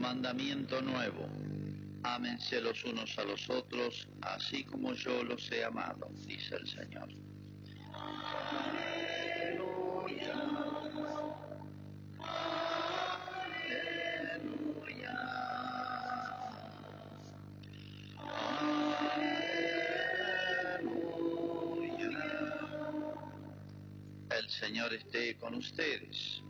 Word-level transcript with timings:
mandamiento 0.00 0.80
nuevo. 0.82 1.28
Ámense 2.02 2.60
los 2.60 2.84
unos 2.84 3.18
a 3.18 3.24
los 3.24 3.48
otros, 3.50 4.08
así 4.22 4.64
como 4.64 4.92
yo 4.94 5.24
los 5.24 5.50
he 5.50 5.64
amado, 5.64 6.08
dice 6.26 6.56
el 6.56 6.68
Señor. 6.68 7.08
El 24.30 24.50
Señor 24.50 24.92
esté 24.94 25.36
con 25.38 25.54
ustedes. 25.54 26.45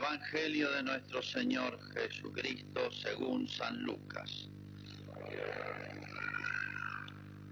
Evangelio 0.00 0.70
de 0.72 0.82
nuestro 0.82 1.22
Señor 1.22 1.78
Jesucristo 1.92 2.90
según 2.90 3.46
San 3.46 3.82
Lucas. 3.82 4.48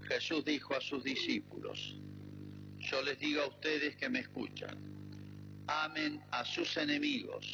Jesús 0.07 0.43
dijo 0.45 0.75
a 0.75 0.81
sus 0.81 1.03
discípulos, 1.03 1.95
yo 2.79 3.03
les 3.03 3.19
digo 3.19 3.43
a 3.43 3.49
ustedes 3.49 3.95
que 3.97 4.09
me 4.09 4.21
escuchan, 4.21 4.75
amen 5.67 6.23
a 6.31 6.43
sus 6.43 6.75
enemigos, 6.77 7.45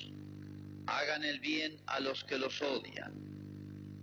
hagan 0.87 1.25
el 1.25 1.41
bien 1.41 1.75
a 1.87 1.99
los 1.99 2.23
que 2.23 2.37
los 2.37 2.61
odian, 2.61 3.11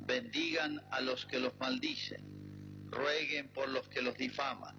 bendigan 0.07 0.79
a 0.91 1.01
los 1.01 1.25
que 1.25 1.41
los 1.41 1.59
maldicen, 1.59 2.23
rueguen 2.91 3.49
por 3.49 3.71
los 3.71 3.89
que 3.89 4.03
los 4.03 4.15
difaman. 4.19 4.77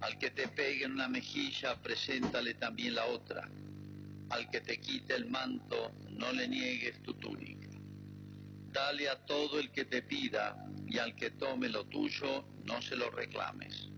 Al 0.00 0.16
que 0.18 0.30
te 0.30 0.46
pegue 0.46 0.84
en 0.84 0.92
una 0.92 1.08
mejilla, 1.08 1.82
preséntale 1.82 2.54
también 2.54 2.94
la 2.94 3.06
otra 3.06 3.50
al 4.32 4.48
que 4.48 4.62
te 4.62 4.80
quite 4.80 5.14
el 5.14 5.26
manto, 5.26 5.92
no 6.08 6.32
le 6.32 6.48
niegues 6.48 7.02
tu 7.02 7.12
túnica. 7.14 7.68
Dale 8.70 9.10
a 9.10 9.16
todo 9.26 9.60
el 9.60 9.70
que 9.70 9.84
te 9.84 10.00
pida, 10.02 10.56
y 10.88 10.98
al 10.98 11.14
que 11.14 11.32
tome 11.32 11.68
lo 11.68 11.84
tuyo, 11.84 12.42
no 12.64 12.80
se 12.80 12.96
lo 12.96 13.10
reclames. 13.10 13.88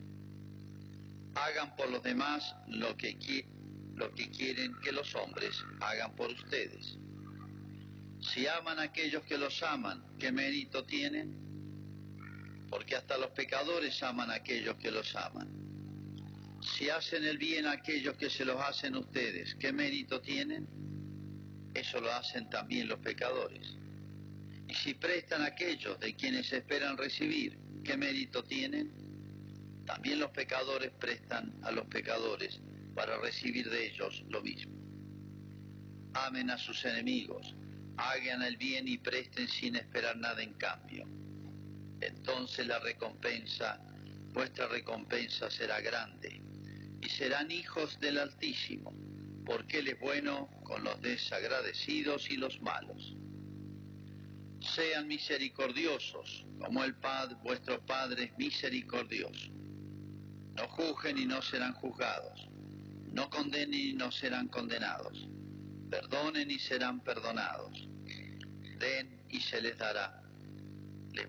Hagan 1.36 1.76
por 1.76 1.88
los 1.88 2.02
demás 2.02 2.54
lo 2.66 2.96
que, 2.96 3.16
quieren 3.16 4.74
que 4.82 4.90
los 4.90 5.14
hombres 5.14 5.54
hagan 5.80 6.16
por 6.16 6.30
ustedes. 6.30 6.98
Si 8.20 8.48
aman 8.48 8.80
a 8.80 8.82
aquellos 8.82 9.24
que 9.24 9.38
los 9.38 9.62
aman, 9.62 10.04
¿qué 10.18 10.32
mérito 10.32 10.84
tienen? 10.84 11.38
Porque 12.68 12.96
hasta 12.96 13.16
los 13.18 13.30
pecadores 13.30 14.02
aman 14.02 14.32
a 14.32 14.34
aquellos 14.34 14.74
que 14.76 14.90
los 14.90 15.14
aman. 15.14 15.63
Si 16.64 16.88
hacen 16.88 17.24
el 17.24 17.36
bien 17.36 17.66
a 17.66 17.72
aquellos 17.72 18.16
que 18.16 18.30
se 18.30 18.44
los 18.44 18.58
hacen 18.60 18.96
ustedes, 18.96 19.54
¿qué 19.56 19.70
mérito 19.70 20.20
tienen? 20.22 20.66
Eso 21.74 22.00
lo 22.00 22.10
hacen 22.10 22.48
también 22.48 22.88
los 22.88 22.98
pecadores. 23.00 23.76
Y 24.66 24.74
si 24.74 24.94
prestan 24.94 25.42
a 25.42 25.46
aquellos 25.46 26.00
de 26.00 26.16
quienes 26.16 26.50
esperan 26.52 26.96
recibir, 26.96 27.58
¿qué 27.84 27.98
mérito 27.98 28.42
tienen? 28.44 28.90
También 29.84 30.18
los 30.18 30.30
pecadores 30.30 30.90
prestan 30.98 31.54
a 31.62 31.70
los 31.70 31.84
pecadores 31.86 32.58
para 32.94 33.18
recibir 33.18 33.68
de 33.68 33.88
ellos 33.88 34.24
lo 34.30 34.40
mismo. 34.40 34.72
Amen 36.14 36.48
a 36.48 36.56
sus 36.56 36.82
enemigos, 36.86 37.54
hagan 37.98 38.42
el 38.42 38.56
bien 38.56 38.88
y 38.88 38.96
presten 38.96 39.48
sin 39.48 39.76
esperar 39.76 40.16
nada 40.16 40.42
en 40.42 40.54
cambio. 40.54 41.04
Entonces 42.00 42.66
la 42.66 42.78
recompensa, 42.78 43.78
vuestra 44.32 44.66
recompensa 44.68 45.50
será 45.50 45.80
grande 45.80 46.43
y 47.04 47.08
serán 47.10 47.50
hijos 47.50 47.98
del 48.00 48.18
Altísimo, 48.18 48.94
porque 49.44 49.80
Él 49.80 49.88
es 49.88 50.00
bueno 50.00 50.48
con 50.64 50.82
los 50.82 51.00
desagradecidos 51.02 52.30
y 52.30 52.36
los 52.36 52.60
malos. 52.62 53.14
Sean 54.60 55.06
misericordiosos, 55.06 56.46
como 56.58 56.82
el 56.82 56.94
Padre, 56.94 57.36
vuestro 57.42 57.84
Padre 57.84 58.24
es 58.24 58.38
misericordioso. 58.38 59.50
No 60.56 60.68
juzguen 60.68 61.18
y 61.18 61.26
no 61.26 61.42
serán 61.42 61.74
juzgados. 61.74 62.48
No 63.12 63.28
condenen 63.28 63.74
y 63.74 63.92
no 63.92 64.10
serán 64.10 64.48
condenados. 64.48 65.28
Perdonen 65.90 66.50
y 66.50 66.58
serán 66.58 67.00
perdonados. 67.00 67.86
Den 68.78 69.20
y 69.28 69.40
se 69.40 69.60
les 69.60 69.76
dará. 69.76 70.22
Les 71.12 71.28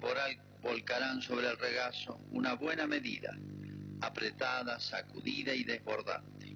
volcarán 0.62 1.22
sobre 1.22 1.50
el 1.50 1.58
regazo 1.58 2.18
una 2.32 2.54
buena 2.54 2.88
medida 2.88 3.38
apretada, 4.02 4.80
sacudida 4.80 5.54
y 5.54 5.64
desbordante, 5.64 6.56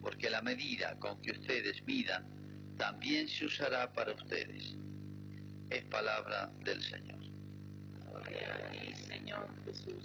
porque 0.00 0.30
la 0.30 0.42
medida 0.42 0.98
con 0.98 1.20
que 1.22 1.32
ustedes 1.32 1.82
midan 1.84 2.24
también 2.76 3.28
se 3.28 3.46
usará 3.46 3.92
para 3.92 4.12
ustedes. 4.12 4.74
Es 5.70 5.84
palabra 5.84 6.50
del 6.64 6.82
Señor. 6.82 7.14
Señor 9.08 9.48
Jesús. 9.64 10.04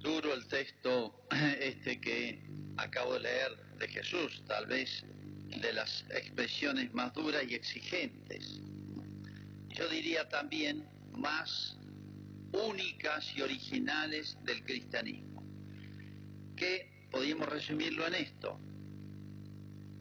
Duro 0.00 0.34
el 0.34 0.46
texto 0.48 1.26
este 1.60 2.00
que 2.00 2.42
acabo 2.76 3.14
de 3.14 3.20
leer 3.20 3.56
de 3.78 3.88
Jesús, 3.88 4.44
tal 4.46 4.66
vez 4.66 5.04
de 5.64 5.72
las 5.72 6.04
expresiones 6.10 6.92
más 6.92 7.14
duras 7.14 7.42
y 7.48 7.54
exigentes. 7.54 8.60
Yo 9.68 9.88
diría 9.88 10.28
también 10.28 10.84
más 11.12 11.78
únicas 12.52 13.34
y 13.34 13.40
originales 13.40 14.36
del 14.44 14.62
cristianismo, 14.62 15.42
que 16.54 17.08
podríamos 17.10 17.48
resumirlo 17.48 18.06
en 18.06 18.14
esto, 18.14 18.60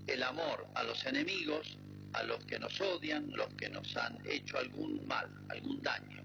el 0.06 0.22
amor 0.24 0.68
a 0.75 0.84
los 0.84 1.06
enemigos, 1.06 1.78
a 2.12 2.24
los 2.24 2.44
que 2.44 2.59
nos 2.59 2.80
odian, 2.81 3.31
los 3.31 3.47
que 3.53 3.69
nos 3.69 3.95
han 3.95 4.18
hecho 4.25 4.57
algún 4.57 5.07
mal, 5.07 5.30
algún 5.47 5.81
daño, 5.81 6.24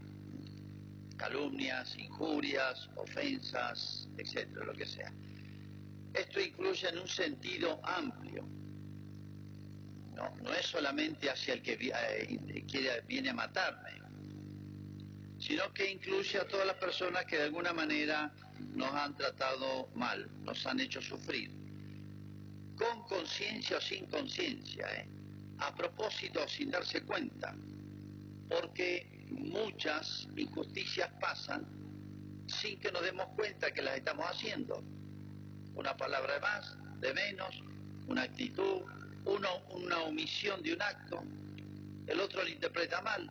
calumnias, 1.17 1.97
injurias, 1.97 2.91
ofensas, 2.97 4.09
etcétera, 4.19 4.67
lo 4.67 4.73
que 4.73 4.85
sea. 4.85 5.13
Esto 6.13 6.41
incluye 6.41 6.89
en 6.89 6.99
un 6.99 7.09
sentido 7.09 7.81
amplio, 7.85 8.58
no, 10.43 10.53
es 10.53 10.67
solamente 10.67 11.31
hacia 11.31 11.55
el 11.55 11.63
que 11.63 11.79
eh, 11.81 13.03
viene 13.07 13.31
a 13.31 13.35
matarme, 13.35 13.91
sino 15.39 15.73
que 15.73 15.91
incluye 15.91 16.39
a 16.39 16.47
todas 16.47 16.67
las 16.67 16.77
personas 16.77 17.25
que 17.25 17.37
de 17.37 17.45
alguna 17.45 17.73
manera 17.73 18.33
nos 18.75 18.93
han 18.93 19.15
tratado 19.17 19.89
mal, 19.95 20.29
nos 20.43 20.67
han 20.67 20.81
hecho 20.81 21.01
sufrir, 21.01 21.51
con 22.77 23.03
conciencia 23.07 23.79
o 23.79 23.81
sin 23.81 24.07
conciencia, 24.07 24.87
¿eh? 24.95 25.09
a 25.59 25.75
propósito 25.75 26.43
o 26.45 26.49
sin 26.49 26.71
darse 26.71 27.03
cuenta, 27.03 27.55
porque 28.49 29.27
muchas 29.31 30.29
injusticias 30.37 31.11
pasan 31.21 31.67
sin 32.47 32.81
que 32.81 32.91
nos 32.91 33.03
demos 33.03 33.29
cuenta 33.37 33.71
que 33.73 33.83
las 33.83 33.97
estamos 33.97 34.27
haciendo. 34.27 34.83
Una 35.75 35.97
palabra 35.97 36.35
de 36.35 36.41
más, 36.41 36.77
de 37.01 37.15
menos, 37.15 37.63
una 38.09 38.23
actitud, 38.23 38.83
una 39.25 39.99
omisión 40.03 40.63
de 40.63 40.73
un 40.73 40.83
acto, 40.83 41.23
el 42.09 42.21
otro 42.21 42.43
lo 42.43 42.49
interpreta 42.49 43.03
mal 43.03 43.31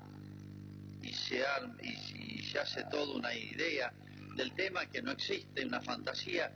y 1.01 1.11
se, 1.11 1.43
y, 1.81 2.43
se 2.43 2.59
hace 2.59 2.83
toda 2.85 3.15
una 3.15 3.33
idea 3.33 3.91
del 4.35 4.53
tema 4.53 4.85
que 4.85 5.01
no 5.01 5.11
existe, 5.11 5.65
una 5.65 5.81
fantasía, 5.81 6.51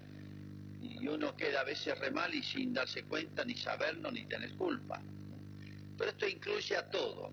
y 0.79 1.07
uno 1.07 1.35
queda 1.35 1.61
a 1.61 1.63
veces 1.63 1.97
re 1.99 2.11
mal 2.11 2.33
y 2.33 2.43
sin 2.43 2.73
darse 2.73 3.03
cuenta, 3.03 3.43
ni 3.43 3.55
saberlo, 3.55 4.11
ni 4.11 4.25
tener 4.25 4.53
culpa. 4.55 5.01
Pero 5.97 6.11
esto 6.11 6.27
incluye 6.27 6.77
a 6.77 6.89
todo, 6.89 7.31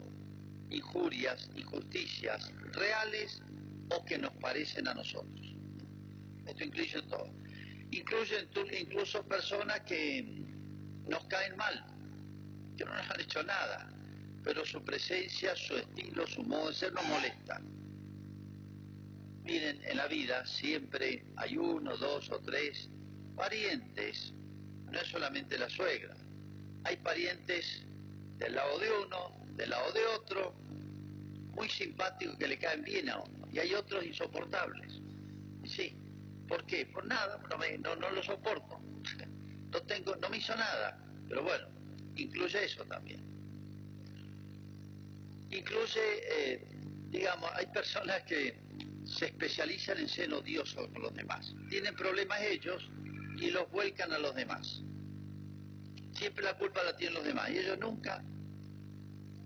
injurias, 0.70 1.50
injusticias 1.54 2.50
reales 2.72 3.42
o 3.90 4.04
que 4.04 4.18
nos 4.18 4.32
parecen 4.34 4.88
a 4.88 4.94
nosotros. 4.94 5.54
Esto 6.46 6.64
incluye 6.64 7.02
todo. 7.02 7.30
Incluye 7.90 8.48
incluso 8.80 9.22
personas 9.26 9.80
que 9.80 10.47
nos 11.08 11.24
caen 11.24 11.56
mal, 11.56 11.84
que 12.76 12.84
no 12.84 12.94
nos 12.94 13.10
han 13.10 13.20
hecho 13.20 13.42
nada, 13.42 13.88
pero 14.44 14.64
su 14.64 14.82
presencia, 14.84 15.54
su 15.56 15.76
estilo, 15.76 16.26
su 16.26 16.42
modo 16.42 16.68
de 16.68 16.74
ser 16.74 16.92
nos 16.92 17.04
molesta. 17.06 17.60
Miren, 19.42 19.80
en 19.84 19.96
la 19.96 20.06
vida 20.06 20.44
siempre 20.46 21.24
hay 21.36 21.56
uno, 21.56 21.96
dos 21.96 22.30
o 22.30 22.38
tres 22.40 22.88
parientes, 23.34 24.32
no 24.90 24.98
es 24.98 25.08
solamente 25.08 25.58
la 25.58 25.70
suegra, 25.70 26.14
hay 26.84 26.96
parientes 26.98 27.82
del 28.36 28.54
lado 28.54 28.78
de 28.78 28.90
uno, 28.90 29.46
del 29.56 29.70
lado 29.70 29.92
de 29.92 30.04
otro, 30.06 30.54
muy 31.54 31.68
simpáticos 31.70 32.36
que 32.36 32.46
le 32.46 32.58
caen 32.58 32.84
bien 32.84 33.08
a 33.08 33.18
uno, 33.18 33.48
y 33.50 33.58
hay 33.58 33.74
otros 33.74 34.04
insoportables. 34.04 35.00
Sí, 35.64 35.96
¿por 36.46 36.64
qué? 36.66 36.86
Por 36.86 37.06
nada, 37.06 37.40
no, 37.80 37.96
no, 37.96 38.10
lo 38.10 38.22
soporto, 38.22 38.80
no, 39.72 39.80
tengo, 39.82 40.16
no 40.16 40.28
me 40.28 40.38
hizo 40.38 40.54
nada, 40.56 40.98
pero 41.28 41.42
bueno, 41.42 41.66
incluye 42.16 42.64
eso 42.64 42.84
también. 42.84 43.20
Incluye, 45.50 46.00
eh, 46.30 46.68
digamos, 47.10 47.50
hay 47.54 47.66
personas 47.66 48.22
que 48.24 48.58
se 49.04 49.26
especializan 49.26 49.98
en 49.98 50.08
ser 50.08 50.32
odiosos 50.32 50.88
con 50.88 51.02
los 51.02 51.14
demás. 51.14 51.54
Tienen 51.70 51.94
problemas 51.96 52.40
ellos 52.42 52.88
y 53.38 53.50
los 53.50 53.70
vuelcan 53.70 54.12
a 54.12 54.18
los 54.18 54.34
demás. 54.34 54.82
Siempre 56.12 56.44
la 56.44 56.54
culpa 56.54 56.82
la 56.82 56.96
tienen 56.96 57.14
los 57.14 57.24
demás 57.24 57.50
y 57.50 57.58
ellos 57.58 57.78
nunca, 57.78 58.22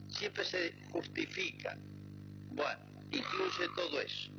siempre 0.08 0.44
se 0.44 0.74
justifican. 0.90 1.80
Bueno, 2.50 2.80
incluye 3.10 3.68
todo 3.76 4.00
eso. 4.00 4.30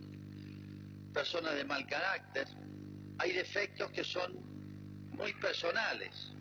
Personas 1.13 1.55
de 1.55 1.63
mal 1.63 1.85
carácter, 1.87 2.47
hay 3.19 3.33
defectos 3.33 3.91
que 3.91 4.03
son 4.03 4.52
muy 5.13 5.33
personales 5.33 6.33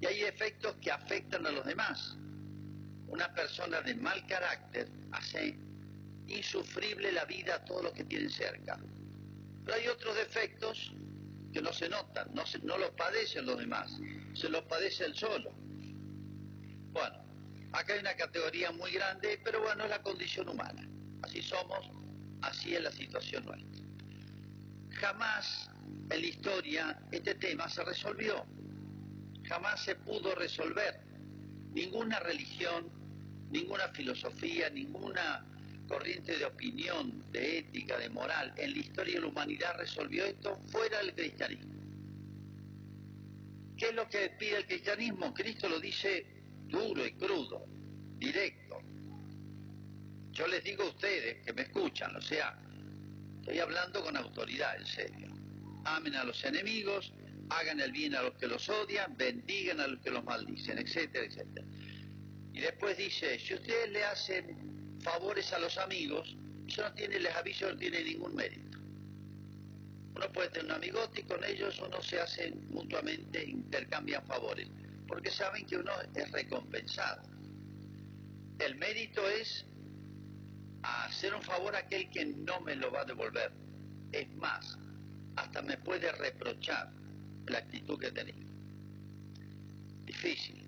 y 0.00 0.06
hay 0.06 0.20
defectos 0.20 0.76
que 0.76 0.90
afectan 0.90 1.46
a 1.46 1.50
los 1.50 1.64
demás. 1.64 2.16
Una 3.08 3.32
persona 3.32 3.80
de 3.80 3.94
mal 3.94 4.26
carácter 4.26 4.88
hace 5.12 5.56
insufrible 6.26 7.12
la 7.12 7.24
vida 7.24 7.56
a 7.56 7.64
todos 7.64 7.84
los 7.84 7.92
que 7.92 8.04
tienen 8.04 8.30
cerca. 8.30 8.78
Pero 9.64 9.76
hay 9.76 9.88
otros 9.88 10.16
defectos 10.16 10.92
que 11.52 11.62
no 11.62 11.72
se 11.72 11.88
notan, 11.88 12.34
no, 12.34 12.44
se, 12.44 12.58
no 12.60 12.76
los 12.76 12.90
padecen 12.90 13.46
los 13.46 13.58
demás, 13.58 13.98
se 14.34 14.48
los 14.48 14.62
padece 14.64 15.04
él 15.04 15.14
solo. 15.14 15.52
Bueno, 16.92 17.24
acá 17.72 17.94
hay 17.94 18.00
una 18.00 18.14
categoría 18.16 18.72
muy 18.72 18.90
grande, 18.92 19.40
pero 19.44 19.62
bueno, 19.62 19.84
es 19.84 19.90
la 19.90 20.02
condición 20.02 20.48
humana. 20.48 20.86
Así 21.22 21.40
somos, 21.42 21.90
así 22.42 22.74
es 22.74 22.82
la 22.82 22.90
situación 22.90 23.44
nuestra. 23.44 23.73
Jamás 25.00 25.70
en 26.10 26.20
la 26.20 26.26
historia 26.26 26.98
este 27.10 27.34
tema 27.34 27.68
se 27.68 27.84
resolvió, 27.84 28.44
jamás 29.44 29.84
se 29.84 29.96
pudo 29.96 30.34
resolver. 30.34 31.00
Ninguna 31.72 32.20
religión, 32.20 32.88
ninguna 33.50 33.88
filosofía, 33.88 34.70
ninguna 34.70 35.44
corriente 35.88 36.38
de 36.38 36.44
opinión, 36.44 37.24
de 37.32 37.58
ética, 37.58 37.98
de 37.98 38.08
moral 38.08 38.54
en 38.56 38.72
la 38.72 38.78
historia 38.78 39.14
de 39.14 39.20
la 39.20 39.26
humanidad 39.26 39.76
resolvió 39.76 40.24
esto 40.24 40.56
fuera 40.68 40.98
del 40.98 41.14
cristianismo. 41.14 41.74
¿Qué 43.76 43.88
es 43.88 43.94
lo 43.94 44.08
que 44.08 44.30
pide 44.38 44.58
el 44.58 44.66
cristianismo? 44.66 45.34
Cristo 45.34 45.68
lo 45.68 45.80
dice 45.80 46.26
duro 46.68 47.04
y 47.04 47.12
crudo, 47.12 47.66
directo. 48.18 48.78
Yo 50.30 50.46
les 50.46 50.64
digo 50.64 50.84
a 50.84 50.88
ustedes 50.88 51.44
que 51.44 51.52
me 51.52 51.62
escuchan, 51.62 52.14
o 52.16 52.20
sea, 52.20 52.56
estoy 53.44 53.58
hablando 53.58 54.02
con 54.02 54.16
autoridad, 54.16 54.74
en 54.80 54.86
serio. 54.86 55.28
Amen 55.84 56.14
a 56.14 56.24
los 56.24 56.42
enemigos, 56.44 57.12
hagan 57.50 57.78
el 57.78 57.92
bien 57.92 58.14
a 58.14 58.22
los 58.22 58.34
que 58.36 58.46
los 58.46 58.66
odian, 58.70 59.14
bendigan 59.18 59.80
a 59.80 59.86
los 59.86 60.00
que 60.00 60.10
los 60.10 60.24
maldicen, 60.24 60.78
etcétera, 60.78 61.26
etcétera. 61.26 61.66
Y 62.54 62.60
después 62.60 62.96
dice, 62.96 63.38
si 63.38 63.52
ustedes 63.52 63.90
le 63.90 64.02
hacen 64.02 64.98
favores 65.02 65.52
a 65.52 65.58
los 65.58 65.76
amigos, 65.76 66.34
eso 66.66 66.84
no 66.84 66.94
tiene, 66.94 67.18
les 67.18 67.34
aviso, 67.34 67.70
no 67.70 67.76
tiene 67.76 68.02
ningún 68.02 68.34
mérito. 68.34 68.78
Uno 70.14 70.32
puede 70.32 70.48
tener 70.48 70.64
un 70.64 70.72
amigote 70.72 71.20
y 71.20 71.24
con 71.24 71.44
ellos 71.44 71.78
uno 71.86 72.02
se 72.02 72.20
hace 72.20 72.50
mutuamente, 72.70 73.44
intercambian 73.44 74.26
favores, 74.26 74.68
porque 75.06 75.30
saben 75.30 75.66
que 75.66 75.76
uno 75.76 75.92
es 76.14 76.32
recompensado. 76.32 77.20
El 78.58 78.76
mérito 78.76 79.28
es 79.28 79.66
hacer 80.84 81.34
un 81.34 81.42
favor 81.42 81.74
a 81.74 81.78
aquel 81.78 82.10
que 82.10 82.24
no 82.24 82.60
me 82.60 82.76
lo 82.76 82.92
va 82.92 83.02
a 83.02 83.04
devolver. 83.04 83.52
Es 84.12 84.30
más, 84.34 84.78
hasta 85.36 85.62
me 85.62 85.78
puede 85.78 86.12
reprochar 86.12 86.92
la 87.46 87.58
actitud 87.58 87.98
que 87.98 88.12
tenía. 88.12 88.44
Difícil. 90.04 90.62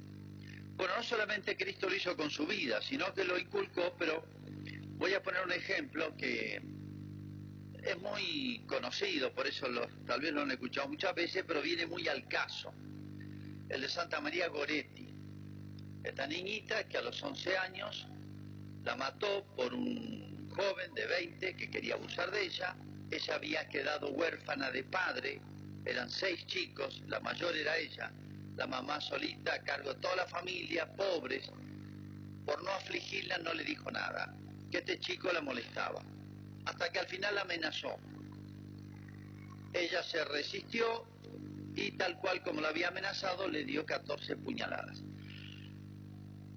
Bueno, 0.77 0.97
no 0.97 1.03
solamente 1.03 1.57
Cristo 1.57 1.89
lo 1.89 1.97
hizo 1.97 2.17
con 2.17 2.31
su 2.31 2.47
vida, 2.47 2.81
sino 2.83 3.13
que 3.15 3.25
lo 3.25 3.39
inculcó, 3.39 3.95
pero 3.99 4.25
voy 4.99 5.15
a 5.15 5.23
poner 5.23 5.45
un 5.45 5.53
ejemplo 5.53 6.17
que 6.17 6.63
es 7.83 7.99
muy 8.01 8.65
conocido, 8.67 9.33
por 9.33 9.47
eso 9.47 9.67
tal 10.07 10.21
vez 10.21 10.33
lo 10.33 10.43
han 10.43 10.51
escuchado 10.51 10.89
muchas 10.89 11.15
veces, 11.15 11.45
pero 11.47 11.63
viene 11.63 11.87
muy 11.87 12.09
al 12.09 12.27
caso. 12.29 12.73
El 13.69 13.81
de 13.81 13.89
Santa 13.89 14.21
María 14.21 14.49
Goretti. 14.49 15.15
Esta 16.03 16.27
niñita 16.27 16.87
que 16.89 16.99
a 16.99 17.03
los 17.03 17.21
11 17.23 17.57
años 17.57 18.07
la 18.87 18.97
mató 18.97 19.45
por 19.55 19.75
un 19.75 20.49
joven 20.57 20.95
de 20.95 21.07
20 21.07 21.57
que 21.57 21.71
quería 21.71 21.95
abusar 21.95 22.31
de 22.31 22.45
ella. 22.47 22.75
Ella 23.11 23.35
había 23.35 23.69
quedado 23.69 24.09
huérfana 24.09 24.71
de 24.71 24.83
padre, 24.85 25.41
eran 25.85 26.09
seis 26.09 26.47
chicos, 26.47 27.03
la 27.07 27.21
mayor 27.21 27.55
era 27.55 27.77
ella 27.77 28.11
la 28.57 28.67
mamá 28.67 29.01
solita 29.01 29.55
a 29.55 29.63
cargo 29.63 29.93
de 29.93 30.01
toda 30.01 30.17
la 30.17 30.27
familia, 30.27 30.87
pobres. 30.97 31.51
Por 32.45 32.63
no 32.63 32.71
afligirla 32.71 33.39
no 33.39 33.53
le 33.53 33.65
dijo 33.65 33.91
nada, 33.91 34.35
que 34.71 34.79
este 34.79 34.99
chico 34.99 35.33
la 35.33 35.43
molestaba, 35.43 36.03
hasta 36.65 36.91
que 36.91 36.99
al 36.99 37.07
final 37.07 37.35
la 37.35 37.43
amenazó. 37.43 37.99
Ella 39.73 40.03
se 40.03 40.25
resistió 40.25 41.07
y 41.75 41.91
tal 41.93 42.17
cual 42.19 42.43
como 42.43 42.61
la 42.61 42.69
había 42.69 42.89
amenazado 42.89 43.47
le 43.47 43.65
dio 43.65 43.85
14 43.85 44.37
puñaladas. 44.37 45.03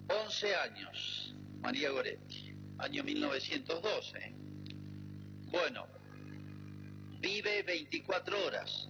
11 0.08 0.54
años, 0.56 1.34
María 1.60 1.90
Goretti, 1.90 2.54
año 2.78 3.04
1912. 3.04 4.34
Bueno, 5.50 5.86
vive 7.20 7.62
24 7.62 8.46
horas, 8.46 8.88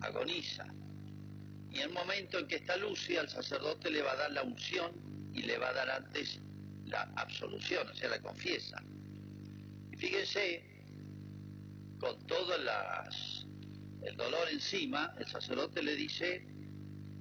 agoniza, 0.00 0.66
y 1.70 1.76
en 1.76 1.88
el 1.88 1.90
momento 1.90 2.38
en 2.38 2.48
que 2.48 2.56
está 2.56 2.76
Lucia, 2.76 3.22
el 3.22 3.28
sacerdote 3.28 3.90
le 3.90 4.02
va 4.02 4.12
a 4.12 4.16
dar 4.16 4.32
la 4.32 4.42
unción 4.42 4.92
y 5.32 5.42
le 5.42 5.56
va 5.56 5.70
a 5.70 5.72
dar 5.72 5.90
antes 5.90 6.38
la 6.84 7.10
absolución, 7.16 7.88
o 7.88 7.94
sea, 7.94 8.10
la 8.10 8.20
confiesa. 8.20 8.82
Y 9.90 9.96
fíjense, 9.96 10.62
con 11.98 12.26
todo 12.26 12.58
las, 12.58 13.46
el 14.02 14.16
dolor 14.16 14.48
encima, 14.50 15.14
el 15.18 15.26
sacerdote 15.26 15.82
le 15.82 15.96
dice, 15.96 16.46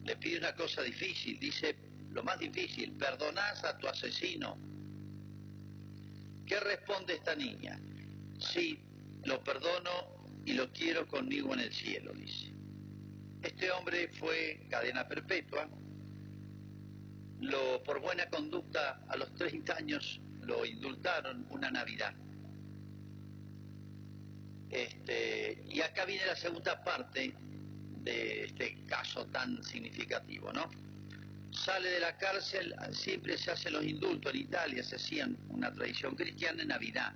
le 0.04 0.16
pide 0.18 0.40
una 0.40 0.54
cosa 0.54 0.82
difícil, 0.82 1.40
dice, 1.40 1.78
lo 2.10 2.24
más 2.24 2.38
difícil, 2.40 2.92
perdonás 2.98 3.64
a 3.64 3.78
tu 3.78 3.88
asesino. 3.88 4.71
¿Qué 6.52 6.60
responde 6.60 7.14
esta 7.14 7.34
niña? 7.34 7.80
Sí, 8.38 8.78
lo 9.24 9.42
perdono 9.42 10.44
y 10.46 10.52
lo 10.52 10.70
quiero 10.74 11.08
conmigo 11.08 11.54
en 11.54 11.62
el 11.62 11.72
cielo, 11.72 12.12
dice. 12.12 12.54
Este 13.42 13.72
hombre 13.72 14.10
fue 14.20 14.68
cadena 14.70 15.08
perpetua. 15.08 15.70
Lo, 17.40 17.82
por 17.84 18.02
buena 18.02 18.30
conducta, 18.30 19.02
a 19.08 19.16
los 19.16 19.34
30 19.36 19.78
años 19.78 20.20
lo 20.42 20.66
indultaron 20.66 21.48
una 21.52 21.72
Navidad. 21.72 22.14
Este, 24.70 25.64
y 25.70 25.80
acá 25.80 26.04
viene 26.04 26.26
la 26.26 26.36
segunda 26.36 26.84
parte 26.84 27.34
de 28.04 28.44
este 28.44 28.84
caso 28.88 29.26
tan 29.28 29.64
significativo, 29.64 30.52
¿no? 30.52 30.70
Sale 31.52 31.90
de 31.90 32.00
la 32.00 32.18
cárcel, 32.18 32.74
siempre 32.92 33.38
se 33.38 33.52
hacen 33.52 33.74
los 33.74 33.84
indultos 33.84 34.34
en 34.34 34.40
Italia, 34.42 34.84
se 34.84 34.96
hacían 34.96 35.38
una 35.50 35.72
tradición 35.72 36.16
cristiana 36.16 36.62
en 36.62 36.70
Navidad. 36.70 37.14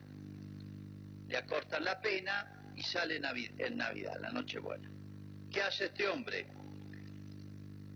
Le 1.27 1.37
acortan 1.37 1.83
la 1.85 1.99
pena 2.01 2.71
y 2.75 2.83
sale 2.83 3.15
en 3.15 3.77
Navidad, 3.77 4.19
la 4.21 4.31
Nochebuena. 4.31 4.89
¿Qué 5.49 5.61
hace 5.61 5.85
este 5.85 6.07
hombre? 6.07 6.47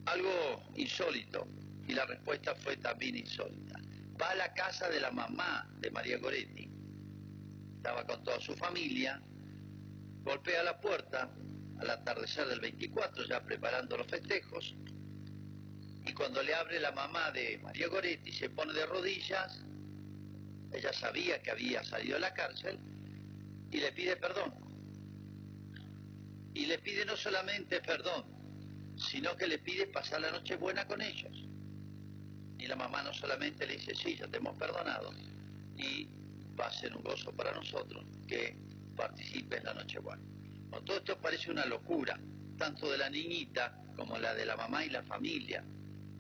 Algo 0.06 0.64
insólito. 0.76 1.48
Y 1.88 1.94
la 1.94 2.06
respuesta 2.06 2.56
fue 2.56 2.78
también 2.78 3.18
insólita. 3.18 3.80
Va 4.22 4.30
a 4.30 4.36
la 4.36 4.54
casa 4.54 4.90
de 4.90 5.00
la 5.00 5.12
mamá 5.12 5.68
de 5.80 5.92
María 5.92 6.18
Goretti. 6.20 6.70
Estaba 7.78 8.06
con 8.06 8.24
toda 8.24 8.40
su 8.40 8.56
familia. 8.56 9.22
Golpea 10.22 10.64
la 10.64 10.80
puerta 10.80 11.30
al 11.80 11.90
atardecer 11.90 12.48
del 12.48 12.60
24, 12.60 13.26
ya 13.26 13.42
preparando 13.44 13.98
los 13.98 14.08
festejos. 14.08 14.76
Y 16.06 16.14
cuando 16.14 16.42
le 16.42 16.54
abre 16.54 16.80
la 16.80 16.92
mamá 16.92 17.32
de 17.32 17.58
María 17.60 17.88
Goretti, 17.88 18.32
se 18.32 18.50
pone 18.50 18.74
de 18.74 18.86
rodillas. 18.86 19.62
Ella 20.72 20.94
sabía 20.94 21.42
que 21.42 21.52
había 21.52 21.84
salido 21.84 22.16
de 22.16 22.22
la 22.22 22.34
cárcel 22.34 22.80
y 23.72 23.80
le 23.80 23.92
pide 23.92 24.16
perdón 24.16 24.70
y 26.54 26.66
le 26.66 26.80
pide 26.80 27.06
no 27.06 27.16
solamente 27.16 27.80
perdón, 27.82 28.26
sino 28.98 29.36
que 29.38 29.48
le 29.48 29.60
pide 29.60 29.88
pasar 29.88 30.22
la 30.22 30.32
noche 30.32 30.56
buena 30.56 30.86
con 30.86 31.02
ellos. 31.02 31.32
Y 32.58 32.68
la 32.68 32.76
mamá 32.76 33.02
no 33.02 33.14
solamente 33.14 33.66
le 33.66 33.78
dice, 33.78 33.96
sí, 33.96 34.18
ya 34.18 34.28
te 34.28 34.38
hemos 34.38 34.58
perdonado, 34.58 35.12
y 35.78 36.10
va 36.60 36.68
a 36.68 36.72
ser 36.72 36.96
un 36.96 37.02
gozo 37.04 37.32
para 37.32 37.54
nosotros 37.54 38.04
que 38.28 38.58
participe 38.96 39.58
en 39.58 39.64
la 39.64 39.74
noche 39.74 40.00
buena. 40.00 40.22
todo 40.86 40.98
esto 40.98 41.18
parece 41.18 41.50
una 41.52 41.66
locura, 41.66 42.20
tanto 42.58 42.92
de 42.92 42.98
la 42.98 43.10
niñita 43.10 43.82
como 43.96 44.18
la 44.18 44.34
de 44.34 44.46
la 44.46 44.58
mamá 44.58 44.84
y 44.84 44.90
la 44.90 45.04
familia. 45.04 45.64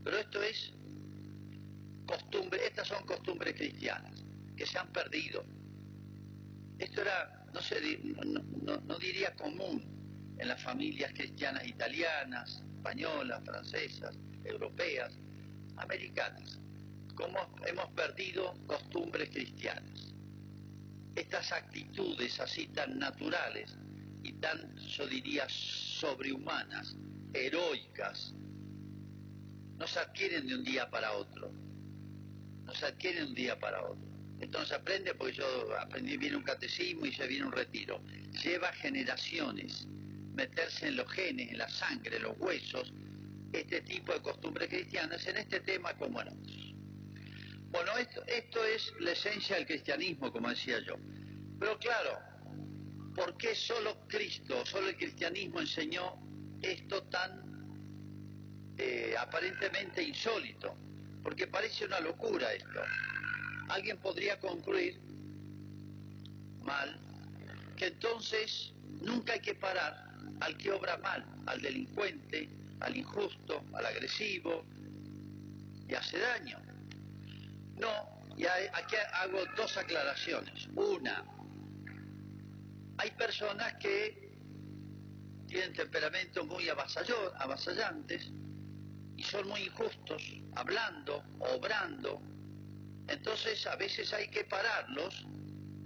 Pero 0.03 0.17
esto 0.17 0.41
es 0.41 0.73
costumbre, 2.05 2.65
estas 2.65 2.87
son 2.87 3.05
costumbres 3.05 3.53
cristianas 3.55 4.23
que 4.55 4.65
se 4.65 4.77
han 4.77 4.91
perdido. 4.91 5.43
Esto 6.77 7.01
era, 7.01 7.45
no 7.53 7.61
sé, 7.61 7.99
no 7.99 8.99
diría 8.99 9.35
común, 9.35 9.99
en 10.39 10.47
las 10.47 10.61
familias 10.61 11.11
cristianas 11.13 11.67
italianas, 11.67 12.63
españolas, 12.77 13.43
francesas, 13.43 14.17
europeas, 14.45 15.13
americanas, 15.75 16.59
cómo 17.15 17.39
hemos 17.67 17.89
perdido 17.91 18.53
costumbres 18.65 19.29
cristianas. 19.29 20.13
estas 21.15 21.51
actitudes 21.51 22.39
así 22.39 22.67
tan 22.67 22.97
naturales 22.97 23.77
y 24.23 24.31
tan, 24.33 24.73
yo 24.77 25.05
diría, 25.07 25.45
sobrehumanas, 25.49 26.95
heroicas, 27.33 28.33
no 29.79 29.87
se 29.87 29.99
adquieren 29.99 30.45
de 30.45 30.55
un 30.55 30.63
día 30.63 30.89
para 30.89 31.13
otro, 31.13 31.51
no 32.63 32.73
se 32.73 32.85
adquieren 32.85 33.23
de 33.23 33.29
un 33.29 33.35
día 33.35 33.59
para 33.59 33.81
otro. 33.83 34.09
Se 34.65 34.75
aprende 34.75 35.13
porque 35.15 35.33
yo 35.33 35.77
aprendí 35.77 36.17
bien 36.17 36.35
un 36.35 36.43
catecismo 36.43 37.05
y 37.05 37.13
se 37.13 37.27
viene 37.27 37.45
un 37.45 37.51
retiro. 37.51 38.01
Lleva 38.43 38.71
generaciones 38.73 39.85
meterse 40.33 40.87
en 40.87 40.95
los 40.95 41.11
genes, 41.11 41.51
en 41.51 41.57
la 41.57 41.69
sangre, 41.69 42.17
en 42.17 42.23
los 42.23 42.37
huesos, 42.37 42.93
este 43.51 43.81
tipo 43.81 44.13
de 44.13 44.21
costumbres 44.21 44.69
cristianas 44.69 45.25
en 45.27 45.37
este 45.37 45.59
tema 45.61 45.93
como 45.97 46.21
en 46.21 46.29
otros. 46.29 46.73
Bueno, 47.71 47.97
esto, 47.97 48.23
esto 48.27 48.63
es 48.63 48.93
la 48.99 49.11
esencia 49.11 49.55
del 49.57 49.65
cristianismo, 49.65 50.31
como 50.31 50.49
decía 50.49 50.79
yo. 50.79 50.95
Pero 51.59 51.77
claro, 51.79 52.19
¿por 53.15 53.35
qué 53.37 53.55
solo 53.55 54.07
Cristo, 54.07 54.65
solo 54.65 54.89
el 54.89 54.95
cristianismo 54.95 55.59
enseñó 55.59 56.17
esto 56.61 57.03
tan 57.03 57.48
eh, 58.79 59.13
aparentemente 59.19 60.01
insólito? 60.01 60.73
Porque 61.21 61.47
parece 61.47 61.85
una 61.85 61.99
locura 61.99 62.53
esto. 62.53 62.81
Alguien 63.67 63.97
podría 63.97 64.39
concluir 64.39 64.97
mal 66.63 66.97
que 67.75 67.87
entonces 67.87 68.71
nunca 69.01 69.33
hay 69.33 69.41
que 69.41 69.55
parar 69.55 70.07
al 70.39 70.57
que 70.57 70.71
obra 70.71 70.97
mal, 70.97 71.25
al 71.45 71.61
delincuente, 71.61 72.49
al 72.79 72.95
injusto, 72.95 73.65
al 73.73 73.85
agresivo 73.85 74.63
y 75.85 75.93
hace 75.93 76.17
daño. 76.17 76.57
No, 77.75 78.23
y 78.37 78.45
aquí 78.45 78.95
hago 79.13 79.43
dos 79.57 79.75
aclaraciones. 79.75 80.67
Una, 80.75 81.25
hay 82.97 83.11
personas 83.11 83.73
que 83.75 84.29
tienen 85.47 85.73
temperamentos 85.73 86.45
muy 86.47 86.69
avasallantes 86.69 88.31
y 89.19 89.23
son 89.23 89.49
muy 89.49 89.63
injustos, 89.63 90.23
hablando, 90.55 91.21
obrando. 91.39 92.21
Entonces 93.09 93.67
a 93.67 93.75
veces 93.75 94.13
hay 94.13 94.29
que 94.29 94.45
pararlos. 94.45 95.25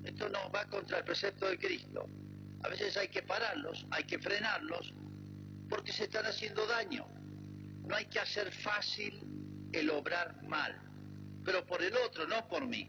Esto 0.04 0.30
no 0.30 0.52
va 0.52 0.68
contra 0.68 1.00
el 1.00 1.04
precepto 1.04 1.48
de 1.48 1.58
Cristo. 1.58 2.06
A 2.62 2.68
veces 2.68 2.96
hay 2.96 3.08
que 3.08 3.24
pararlos, 3.24 3.88
hay 3.90 4.04
que 4.04 4.20
frenarlos, 4.20 4.94
porque 5.68 5.92
se 5.92 6.04
están 6.04 6.28
haciendo 6.28 6.68
daño. 6.68 7.08
No 7.88 7.96
hay 7.96 8.06
que 8.06 8.20
hacer 8.20 8.52
fácil 8.52 9.20
el 9.74 9.90
obrar 9.90 10.44
mal, 10.44 10.80
pero 11.44 11.66
por 11.66 11.82
el 11.82 11.98
otro, 11.98 12.28
no 12.28 12.48
por 12.48 12.68
mí. 12.68 12.88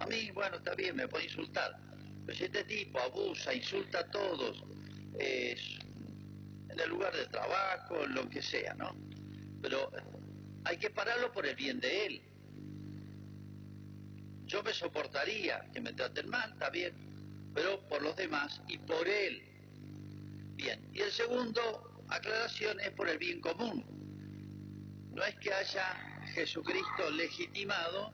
A 0.00 0.06
mí, 0.06 0.32
bueno, 0.32 0.56
está 0.56 0.74
bien, 0.74 0.96
me 0.96 1.06
puede 1.06 1.26
insultar, 1.26 1.78
pero 2.26 2.36
si 2.36 2.44
este 2.44 2.64
tipo 2.64 2.98
abusa, 2.98 3.54
insulta 3.54 4.00
a 4.00 4.10
todos, 4.10 4.64
en 5.14 6.80
el 6.80 6.88
lugar 6.90 7.14
de 7.14 7.26
trabajo, 7.26 8.04
lo 8.08 8.28
que 8.28 8.42
sea, 8.42 8.74
¿no? 8.74 9.15
Pero 9.62 9.90
hay 10.64 10.78
que 10.78 10.90
pararlo 10.90 11.32
por 11.32 11.46
el 11.46 11.56
bien 11.56 11.80
de 11.80 12.06
él. 12.06 12.22
Yo 14.46 14.62
me 14.62 14.72
soportaría 14.72 15.68
que 15.72 15.80
me 15.80 15.92
traten 15.92 16.28
mal, 16.28 16.52
está 16.52 16.70
bien, 16.70 16.94
pero 17.54 17.80
por 17.88 18.02
los 18.02 18.14
demás 18.16 18.60
y 18.68 18.78
por 18.78 19.08
él. 19.08 19.42
Bien, 20.54 20.88
y 20.92 21.00
el 21.00 21.10
segundo 21.10 22.04
aclaración 22.08 22.80
es 22.80 22.90
por 22.90 23.08
el 23.08 23.18
bien 23.18 23.40
común. 23.40 23.84
No 25.14 25.24
es 25.24 25.34
que 25.36 25.52
haya 25.52 25.94
Jesucristo 26.34 27.10
legitimado 27.10 28.12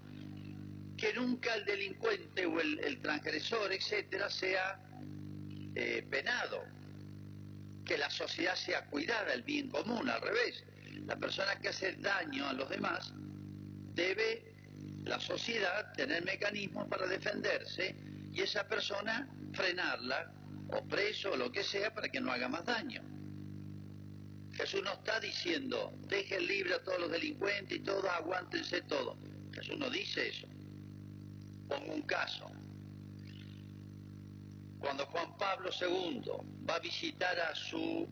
que 0.96 1.12
nunca 1.14 1.54
el 1.54 1.64
delincuente 1.64 2.46
o 2.46 2.60
el, 2.60 3.00
transgresor, 3.02 3.72
etcétera, 3.72 4.30
sea 4.30 4.78
eh, 5.74 6.06
penado, 6.08 6.64
que 7.84 7.98
la 7.98 8.08
sociedad 8.08 8.54
sea 8.54 8.84
cuidada, 8.86 9.34
el 9.34 9.42
bien 9.42 9.68
común, 9.68 10.08
al 10.08 10.20
revés. 10.20 10.62
La 11.06 11.16
persona 11.16 11.58
que 11.60 11.68
hace 11.68 11.94
daño 11.96 12.48
a 12.48 12.52
los 12.52 12.68
demás 12.68 13.12
debe 13.94 14.52
la 15.04 15.18
sociedad 15.20 15.92
tener 15.94 16.24
mecanismos 16.24 16.88
para 16.88 17.06
defenderse 17.06 17.96
y 18.32 18.40
esa 18.40 18.66
persona 18.66 19.28
frenarla, 19.52 20.32
o 20.68 20.82
preso, 20.86 21.32
o 21.32 21.36
lo 21.36 21.52
que 21.52 21.62
sea, 21.62 21.92
para 21.92 22.08
que 22.08 22.20
no 22.20 22.32
haga 22.32 22.48
más 22.48 22.64
daño. 22.64 23.02
Jesús 24.54 24.82
no 24.82 24.92
está 24.92 25.18
diciendo, 25.20 25.92
dejen 26.08 26.46
libre 26.46 26.74
a 26.74 26.82
todos 26.82 27.00
los 27.00 27.10
delincuentes 27.10 27.78
y 27.78 27.80
todos 27.80 28.04
aguántense 28.04 28.82
todo. 28.82 29.18
Jesús 29.52 29.78
no 29.78 29.90
dice 29.90 30.28
eso. 30.28 30.46
Pongo 31.68 31.94
un 31.94 32.02
caso. 32.02 32.50
Cuando 34.78 35.06
Juan 35.06 35.36
Pablo 35.38 35.70
II 35.80 36.22
va 36.68 36.76
a 36.76 36.80
visitar 36.80 37.38
a 37.38 37.54
su, 37.54 38.08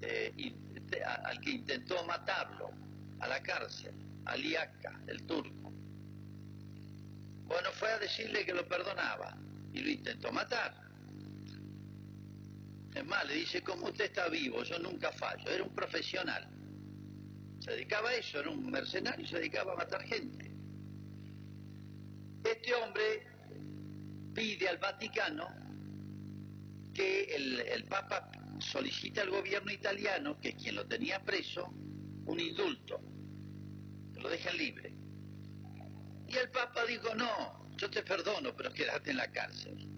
eh, 0.00 0.54
al 1.02 1.40
que 1.40 1.50
intentó 1.50 2.04
matarlo, 2.04 2.70
a 3.20 3.28
la 3.28 3.42
cárcel, 3.42 3.94
a 4.24 4.36
Liaca, 4.36 5.00
el 5.06 5.22
turco, 5.26 5.62
bueno, 7.52 7.70
fue 7.72 7.92
a 7.92 7.98
decirle 7.98 8.46
que 8.46 8.54
lo 8.54 8.66
perdonaba 8.66 9.36
y 9.74 9.80
lo 9.80 9.90
intentó 9.90 10.32
matar. 10.32 10.74
Es 12.94 13.04
más, 13.04 13.26
le 13.26 13.34
dice, 13.34 13.62
como 13.62 13.88
usted 13.88 14.06
está 14.06 14.28
vivo, 14.28 14.62
yo 14.62 14.78
nunca 14.78 15.12
fallo, 15.12 15.50
era 15.50 15.62
un 15.62 15.74
profesional. 15.74 16.48
Se 17.60 17.72
dedicaba 17.72 18.08
a 18.08 18.14
eso, 18.14 18.40
era 18.40 18.48
un 18.48 18.70
mercenario, 18.70 19.26
se 19.26 19.36
dedicaba 19.36 19.74
a 19.74 19.76
matar 19.76 20.02
gente. 20.04 20.50
Este 22.42 22.74
hombre 22.74 23.26
pide 24.34 24.68
al 24.68 24.78
Vaticano 24.78 25.48
que 26.94 27.34
el, 27.34 27.60
el 27.60 27.84
Papa 27.84 28.30
solicite 28.62 29.20
al 29.20 29.30
gobierno 29.30 29.72
italiano, 29.72 30.38
que 30.40 30.50
es 30.50 30.54
quien 30.56 30.76
lo 30.76 30.86
tenía 30.86 31.22
preso, 31.24 31.66
un 31.66 32.40
indulto, 32.40 33.00
que 34.14 34.20
lo 34.20 34.28
dejen 34.28 34.56
libre. 34.56 34.94
Y 36.28 36.36
el 36.36 36.50
Papa 36.50 36.84
dijo, 36.86 37.14
no, 37.14 37.68
yo 37.76 37.90
te 37.90 38.02
perdono, 38.02 38.54
pero 38.56 38.72
quédate 38.72 39.10
en 39.10 39.16
la 39.18 39.30
cárcel. 39.30 39.88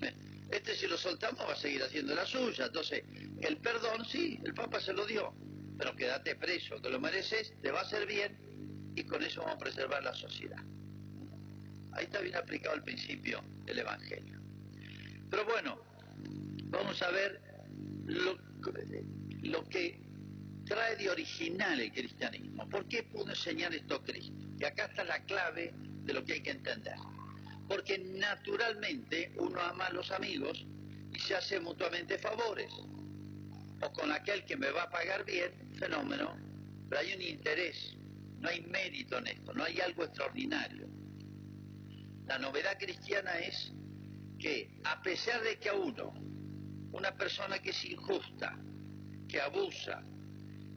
Este 0.50 0.76
si 0.76 0.86
lo 0.86 0.98
soltamos 0.98 1.48
va 1.48 1.54
a 1.54 1.56
seguir 1.56 1.82
haciendo 1.82 2.14
la 2.14 2.26
suya. 2.26 2.66
Entonces, 2.66 3.02
el 3.40 3.56
perdón 3.56 4.04
sí, 4.04 4.38
el 4.44 4.52
Papa 4.52 4.80
se 4.80 4.92
lo 4.92 5.06
dio, 5.06 5.34
pero 5.78 5.96
quédate 5.96 6.36
preso, 6.36 6.80
que 6.82 6.90
lo 6.90 7.00
mereces, 7.00 7.54
te 7.62 7.70
va 7.70 7.78
a 7.78 7.82
hacer 7.84 8.06
bien 8.06 8.36
y 8.94 9.02
con 9.04 9.22
eso 9.22 9.40
vamos 9.40 9.56
a 9.56 9.58
preservar 9.58 10.02
la 10.02 10.12
sociedad. 10.12 10.62
Ahí 11.92 12.04
está 12.04 12.20
bien 12.20 12.36
aplicado 12.36 12.74
el 12.76 12.82
principio 12.82 13.42
del 13.64 13.78
Evangelio. 13.78 14.40
Pero 15.30 15.46
bueno, 15.46 15.91
vamos 16.72 17.00
a 17.02 17.10
ver 17.10 17.40
lo, 18.06 19.68
que 19.68 20.00
trae 20.64 20.96
de 20.96 21.10
original 21.10 21.78
el 21.78 21.92
cristianismo. 21.92 22.68
¿Por 22.68 22.88
qué 22.88 23.02
pudo 23.04 23.30
enseñar 23.30 23.74
esto 23.74 24.02
Cristo? 24.02 24.32
Y 24.58 24.64
acá 24.64 24.86
está 24.86 25.04
la 25.04 25.22
clave 25.24 25.72
de 25.76 26.12
lo 26.12 26.24
que 26.24 26.34
hay 26.34 26.40
que 26.40 26.50
entender. 26.50 26.96
Porque 27.68 27.98
naturalmente 27.98 29.32
uno 29.36 29.60
ama 29.60 29.86
a 29.86 29.92
los 29.92 30.10
amigos 30.10 30.66
y 31.12 31.18
se 31.18 31.34
hace 31.34 31.60
mutuamente 31.60 32.18
favores. 32.18 32.72
O 33.82 33.92
con 33.92 34.10
aquel 34.10 34.44
que 34.44 34.56
me 34.56 34.70
va 34.70 34.84
a 34.84 34.90
pagar 34.90 35.24
bien, 35.24 35.52
fenómeno, 35.78 36.36
pero 36.88 37.00
hay 37.00 37.14
un 37.14 37.22
interés, 37.22 37.96
no 38.38 38.48
hay 38.48 38.62
mérito 38.62 39.18
en 39.18 39.26
esto, 39.26 39.52
no 39.52 39.64
hay 39.64 39.80
algo 39.80 40.04
extraordinario. 40.04 40.88
La 42.26 42.38
novedad 42.38 42.78
cristiana 42.78 43.38
es 43.40 43.72
que 44.38 44.80
a 44.84 45.02
pesar 45.02 45.42
de 45.42 45.58
que 45.58 45.68
a 45.68 45.74
uno, 45.74 46.14
una 46.92 47.14
persona 47.14 47.58
que 47.58 47.70
es 47.70 47.84
injusta, 47.84 48.56
que 49.28 49.40
abusa, 49.40 50.02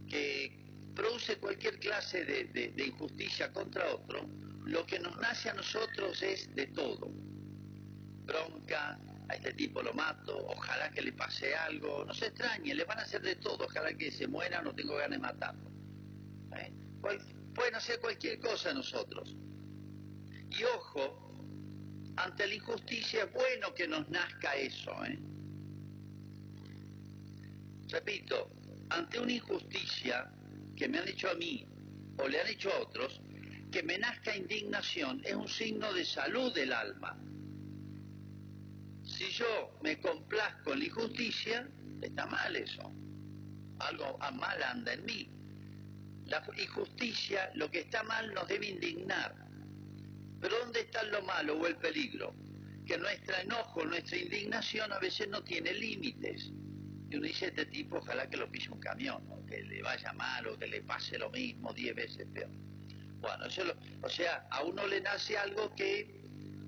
que 0.07 0.65
produce 0.95 1.37
cualquier 1.37 1.79
clase 1.79 2.23
de, 2.23 2.85
injusticia 2.85 3.51
contra 3.51 3.93
otro, 3.93 4.27
lo 4.65 4.85
que 4.85 4.99
nos 4.99 5.17
nace 5.17 5.49
a 5.49 5.53
nosotros 5.53 6.21
es 6.23 6.53
de 6.55 6.67
todo. 6.67 7.11
Bronca, 8.25 8.97
a 9.27 9.35
este 9.35 9.53
tipo 9.53 9.81
lo 9.81 9.93
mato, 9.93 10.47
ojalá 10.47 10.89
que 10.91 11.01
le 11.01 11.13
pase 11.13 11.55
algo, 11.55 12.05
no 12.05 12.13
se 12.13 12.27
extrañe, 12.27 12.73
le 12.73 12.83
van 12.85 12.99
a 12.99 13.03
hacer 13.03 13.21
de 13.21 13.35
todo, 13.35 13.65
ojalá 13.65 13.93
que 13.93 14.11
se 14.11 14.27
muera, 14.27 14.61
no 14.61 14.73
tengo 14.73 14.95
ganas 14.95 15.11
de 15.11 15.19
matarlo. 15.19 15.71
¿Eh? 16.57 16.71
pueden 17.53 17.75
hacer 17.75 17.99
cualquier 17.99 18.39
cosa 18.39 18.71
a 18.71 18.73
nosotros. 18.73 19.35
Y 20.49 20.63
ojo, 20.63 21.35
ante 22.17 22.47
la 22.47 22.55
injusticia 22.55 23.23
es 23.23 23.33
bueno 23.33 23.73
que 23.73 23.87
nos 23.87 24.09
nazca 24.09 24.55
eso. 24.55 24.91
¿eh? 25.05 25.19
Repito, 27.95 28.51
ante 28.89 29.17
una 29.17 29.31
injusticia 29.31 30.29
que 30.75 30.85
me 30.89 30.99
han 30.99 31.07
hecho 31.07 31.29
a 31.29 31.33
mí 31.35 31.65
o 32.17 32.27
le 32.27 32.41
han 32.41 32.47
hecho 32.47 32.69
a 32.69 32.79
otros, 32.81 33.21
que 33.71 33.81
me 33.83 33.97
nazca 33.97 34.35
indignación 34.35 35.21
es 35.23 35.33
un 35.33 35.47
signo 35.47 35.93
de 35.93 36.03
salud 36.03 36.53
del 36.53 36.73
alma. 36.73 37.17
Si 39.01 39.29
yo 39.29 39.79
me 39.81 40.01
complazco 40.01 40.73
en 40.73 40.79
la 40.79 40.85
injusticia, 40.85 41.69
está 42.01 42.25
mal 42.25 42.53
eso. 42.57 42.91
Algo 43.79 44.17
mal 44.33 44.61
anda 44.61 44.91
en 44.91 45.05
mí. 45.05 45.29
La 46.25 46.45
injusticia, 46.57 47.49
lo 47.53 47.71
que 47.71 47.79
está 47.79 48.03
mal, 48.03 48.33
nos 48.33 48.45
debe 48.49 48.71
indignar. 48.71 49.33
Pero 50.41 50.59
¿dónde 50.59 50.81
está 50.81 51.01
lo 51.03 51.21
malo 51.21 51.57
o 51.57 51.65
el 51.65 51.77
peligro? 51.77 52.35
Que 52.85 52.97
nuestro 52.97 53.37
enojo, 53.37 53.85
nuestra 53.85 54.17
indignación 54.17 54.91
a 54.91 54.99
veces 54.99 55.29
no 55.29 55.41
tiene 55.45 55.73
límites. 55.73 56.51
Y 57.15 57.17
uno 57.17 57.27
dice, 57.27 57.45
este 57.45 57.65
tipo 57.67 57.95
ojalá 57.95 58.29
que 58.29 58.35
lo 58.35 58.51
pise 58.51 58.69
un 58.69 58.79
camión, 58.81 59.23
o 59.31 59.45
que 59.45 59.63
le 59.63 59.81
vaya 59.81 60.11
mal, 60.11 60.47
o 60.47 60.59
que 60.59 60.67
le 60.67 60.81
pase 60.81 61.17
lo 61.17 61.29
mismo, 61.29 61.71
diez 61.71 61.95
veces 61.95 62.27
peor. 62.33 62.49
Bueno, 63.21 63.45
eso 63.45 63.63
o 64.01 64.09
sea, 64.09 64.45
a 64.51 64.63
uno 64.63 64.85
le 64.85 64.99
nace 64.99 65.37
algo 65.37 65.73
que 65.75 66.19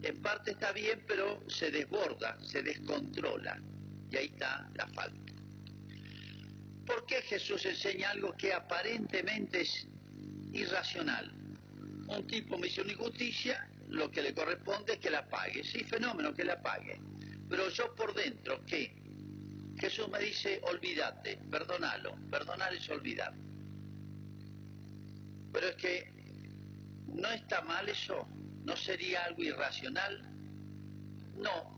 en 0.02 0.22
parte 0.22 0.52
está 0.52 0.72
bien, 0.72 1.04
pero 1.06 1.44
se 1.50 1.70
desborda, 1.70 2.38
se 2.40 2.62
descontrola. 2.62 3.60
Y 4.10 4.16
ahí 4.16 4.28
está 4.28 4.70
la 4.76 4.88
falta. 4.88 5.34
¿Por 6.86 7.06
qué 7.08 7.22
Jesús 7.24 7.66
enseña 7.66 8.12
algo 8.12 8.32
que 8.38 8.54
aparentemente 8.54 9.64
es 9.64 9.86
irracional? 10.54 11.30
Un 12.08 12.26
tipo 12.26 12.58
me 12.58 12.68
hizo 12.68 12.84
una 12.84 12.94
injusticia, 12.94 13.70
lo 13.90 14.10
que 14.10 14.22
le 14.22 14.34
corresponde 14.34 14.94
es 14.94 15.00
que 15.00 15.10
la 15.10 15.28
pague. 15.28 15.62
Sí, 15.66 15.84
fenómeno, 15.84 16.34
que 16.34 16.46
la 16.46 16.62
pague. 16.62 17.02
Pero 17.50 17.70
yo 17.70 17.94
por 17.96 18.14
dentro, 18.14 18.64
¿qué? 18.66 19.07
Jesús 19.80 20.10
me 20.10 20.20
dice, 20.20 20.60
olvídate, 20.64 21.38
perdonalo. 21.52 22.16
Perdonar 22.32 22.74
es 22.74 22.90
olvidar. 22.90 23.34
Pero 25.54 25.68
es 25.68 25.76
que 25.76 26.12
no 27.08 27.30
está 27.30 27.62
mal 27.62 27.88
eso, 27.88 28.28
no 28.64 28.76
sería 28.76 29.26
algo 29.26 29.44
irracional. 29.44 30.22
No, 31.36 31.78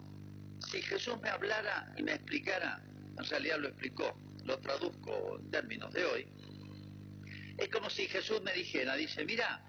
si 0.68 0.82
Jesús 0.82 1.20
me 1.22 1.30
hablara 1.30 1.94
y 1.98 2.04
me 2.04 2.14
explicara, 2.14 2.82
en 3.18 3.26
realidad 3.26 3.60
lo 3.60 3.68
explicó, 3.70 4.18
lo 4.46 4.58
traduzco 4.60 5.38
en 5.40 5.52
términos 5.52 5.94
de 5.94 6.06
hoy, 6.06 6.28
es 7.58 7.68
como 7.70 7.90
si 7.90 8.08
Jesús 8.08 8.42
me 8.42 8.54
dijera, 8.54 8.96
dice, 8.96 9.26
mira, 9.26 9.62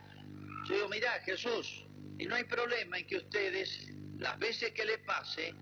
yo 0.69 0.75
digo, 0.75 0.89
mira 0.89 1.13
Jesús, 1.25 1.85
y 2.19 2.27
no 2.27 2.37
hay 2.37 2.45
problema 2.45 2.99
en 2.99 3.07
que 3.07 3.17
ustedes, 3.17 3.89
las 4.19 4.39
veces 4.39 4.73
que 4.73 4.85
le 4.85 4.99
pase, 4.99 5.55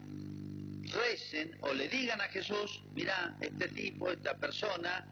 recen 0.92 1.56
o 1.60 1.72
le 1.72 1.88
digan 1.88 2.20
a 2.20 2.28
Jesús, 2.28 2.82
mira, 2.94 3.36
este 3.40 3.68
tipo, 3.68 4.10
esta 4.10 4.36
persona 4.36 5.06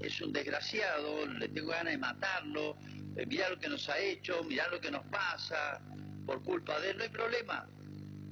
es 0.00 0.20
un 0.20 0.32
desgraciado, 0.32 1.26
le 1.26 1.48
tengo 1.48 1.68
ganas 1.68 1.92
de 1.92 1.98
matarlo, 1.98 2.76
eh, 3.16 3.26
mira 3.26 3.48
lo 3.50 3.58
que 3.58 3.68
nos 3.68 3.88
ha 3.88 3.98
hecho, 3.98 4.42
mira 4.44 4.68
lo 4.68 4.80
que 4.80 4.90
nos 4.90 5.04
pasa, 5.06 5.80
por 6.26 6.42
culpa 6.42 6.80
de 6.80 6.90
él, 6.90 6.98
no 6.98 7.04
hay 7.04 7.10
problema 7.10 7.68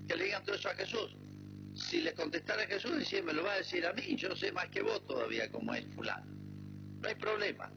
que 0.09 0.16
le 0.16 0.25
digan 0.25 0.45
todo 0.45 0.57
eso 0.57 0.69
a 0.69 0.75
Jesús. 0.75 1.16
Si 1.75 2.00
le 2.00 2.12
contestara 2.14 2.62
a 2.62 2.66
Jesús, 2.66 2.99
decía, 2.99 3.23
me 3.23 3.33
lo 3.33 3.45
va 3.45 3.52
a 3.52 3.59
decir 3.59 3.87
a 3.87 3.92
mí, 3.92 4.16
yo 4.16 4.35
sé 4.35 4.50
más 4.52 4.69
que 4.69 4.83
vos 4.83 5.07
todavía 5.07 5.50
como 5.50 5.73
es 5.75 5.87
fulano. 5.95 6.26
No 7.00 7.09
hay 7.09 7.14
problema. 7.14 7.71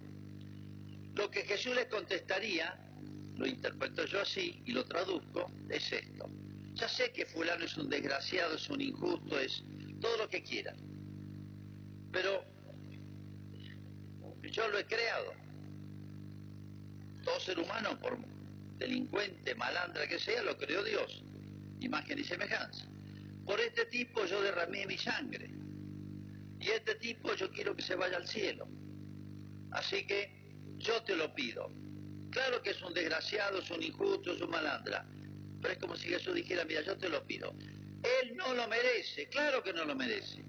Lo 1.15 1.30
que 1.30 1.44
Jesús 1.44 1.75
le 1.75 1.88
contestaría, 1.88 2.75
lo 3.36 3.46
interpreto 3.46 4.06
yo 4.06 4.22
así 4.22 4.62
y 4.65 4.72
lo 4.72 4.84
traduzco, 4.86 5.51
es 5.70 5.92
esto. 5.92 6.30
Ya 6.74 6.89
sé 6.89 7.12
que 7.12 7.25
fulano 7.25 7.65
es 7.65 7.77
un 7.77 7.89
desgraciado, 7.89 8.56
es 8.56 8.70
un 8.70 8.82
injusto, 8.82 9.39
es 9.39 9.63
todo 10.01 10.18
lo 10.18 10.30
que 10.30 10.44
quiera. 10.44 10.74
Pero 12.12 12.44
yo 14.42 14.68
lo 14.68 14.80
he 14.80 14.86
creado. 14.86 15.34
Todo 17.24 17.39
ser 17.39 17.60
humano, 17.60 17.98
por 18.00 18.18
delincuente, 18.77 19.56
malandra 19.56 20.08
que 20.08 20.20
sea, 20.20 20.44
lo 20.44 20.58
creó 20.58 20.84
Dios. 20.84 21.24
Imagen 21.80 22.20
y 22.20 22.24
semejanza. 22.24 22.86
Por 23.46 23.60
este 23.60 23.86
tipo 23.86 24.25
yo 24.25 24.42
derramé 24.42 24.86
mi 24.86 24.98
sangre. 24.98 25.50
Y 26.60 26.70
este 26.70 26.96
tipo 26.96 27.34
yo 27.36 27.51
quiero 27.51 27.75
que 27.75 27.82
se 27.82 27.96
vaya 27.96 28.18
al 28.18 28.27
cielo. 28.27 28.68
Así 29.72 30.06
que 30.06 30.53
yo 30.77 31.01
te 31.03 31.15
lo 31.15 31.34
pido. 31.34 31.70
Claro 32.30 32.62
que 32.62 32.72
es 32.72 32.82
un 32.82 32.94
desgraciado, 32.94 33.60
es 33.60 33.70
un 33.70 33.84
injusto, 33.84 34.34
es 34.34 34.42
un 34.42 34.50
malandra. 34.50 35.06
Pero 35.63 35.74
es 35.75 35.79
como 35.79 35.96
si 35.96 36.10
Jesús 36.10 36.36
dijera, 36.36 36.65
mira, 36.65 36.82
yo 36.82 36.98
te 36.98 37.08
lo 37.08 37.25
pido. 37.25 37.55
Él 38.22 38.36
no 38.36 38.53
lo 38.53 38.67
merece, 38.67 39.29
claro 39.29 39.63
que 39.63 39.72
no 39.72 39.86
lo 39.86 39.96
merece. 39.96 40.43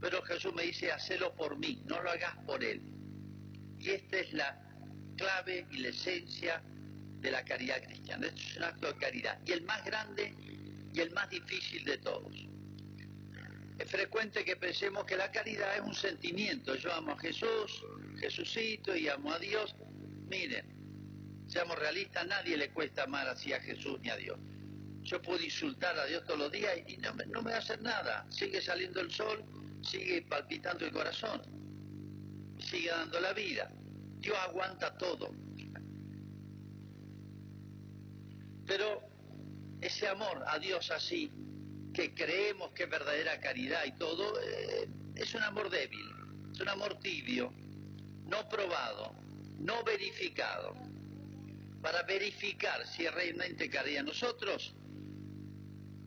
Pero 0.00 0.20
Jesús 0.22 0.52
me 0.52 0.64
dice, 0.64 0.90
hacelo 0.90 1.32
por 1.36 1.56
mí, 1.56 1.84
no 1.86 2.02
lo 2.02 2.10
hagas 2.10 2.36
por 2.44 2.64
él. 2.64 2.82
Y 3.78 3.90
esta 3.90 4.18
es 4.18 4.32
la 4.32 4.60
clave 5.16 5.68
y 5.70 5.78
la 5.78 5.90
esencia 5.90 6.60
de 7.20 7.30
la 7.30 7.44
caridad 7.44 7.80
cristiana. 7.80 8.26
Esto 8.26 8.40
es 8.40 8.56
un 8.56 8.64
acto 8.64 8.88
de 8.88 8.94
caridad. 8.98 9.38
Y 9.46 9.52
el 9.52 9.62
más 9.62 9.84
grande 9.84 10.34
y 10.92 11.00
el 11.00 11.12
más 11.12 11.30
difícil 11.30 11.84
de 11.84 11.98
todos. 11.98 12.34
Es 13.78 13.88
frecuente 13.88 14.44
que 14.44 14.56
pensemos 14.56 15.04
que 15.04 15.16
la 15.16 15.30
caridad 15.30 15.76
es 15.76 15.82
un 15.82 15.94
sentimiento. 15.94 16.74
Yo 16.74 16.92
amo 16.92 17.12
a 17.12 17.18
Jesús, 17.20 17.84
Jesucito 18.18 18.96
y 18.96 19.08
amo 19.08 19.32
a 19.32 19.38
Dios. 19.38 19.76
Miren, 20.28 20.75
Seamos 21.48 21.78
realistas, 21.78 22.26
nadie 22.26 22.56
le 22.56 22.70
cuesta 22.70 23.04
amar 23.04 23.28
así 23.28 23.52
a 23.52 23.60
Jesús 23.60 24.00
ni 24.00 24.10
a 24.10 24.16
Dios. 24.16 24.38
Yo 25.02 25.22
puedo 25.22 25.42
insultar 25.42 25.96
a 25.98 26.04
Dios 26.06 26.24
todos 26.24 26.40
los 26.40 26.52
días 26.52 26.78
y 26.88 26.96
no 26.96 27.14
me, 27.14 27.24
va 27.26 27.54
a 27.54 27.58
hacer 27.58 27.80
nada. 27.80 28.26
Sigue 28.30 28.60
saliendo 28.60 29.00
el 29.00 29.12
sol, 29.12 29.44
sigue 29.80 30.22
palpitando 30.22 30.84
el 30.84 30.92
corazón, 30.92 31.42
sigue 32.58 32.90
dando 32.90 33.20
la 33.20 33.32
vida. 33.32 33.70
Dios 34.18 34.36
aguanta 34.36 34.98
todo. 34.98 35.30
Pero 38.66 39.00
ese 39.80 40.08
amor 40.08 40.42
a 40.48 40.58
Dios 40.58 40.90
así, 40.90 41.30
que 41.94 42.12
creemos 42.12 42.72
que 42.72 42.82
es 42.82 42.90
verdadera 42.90 43.38
caridad 43.40 43.84
y 43.84 43.92
todo, 43.92 44.40
eh, 44.40 44.88
es 45.14 45.32
un 45.34 45.42
amor 45.44 45.70
débil, 45.70 46.04
es 46.52 46.60
un 46.60 46.68
amor 46.68 46.98
tibio, 46.98 47.52
no 48.24 48.48
probado, 48.48 49.14
no 49.60 49.84
verificado 49.84 50.74
para 51.86 52.02
verificar 52.02 52.84
si 52.84 53.06
realmente 53.06 53.70
caridad 53.70 54.02
nosotros, 54.02 54.74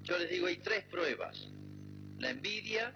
yo 0.01 0.17
les 0.17 0.29
digo, 0.29 0.47
hay 0.47 0.57
tres 0.57 0.83
pruebas. 0.91 1.47
La 2.17 2.31
envidia, 2.31 2.93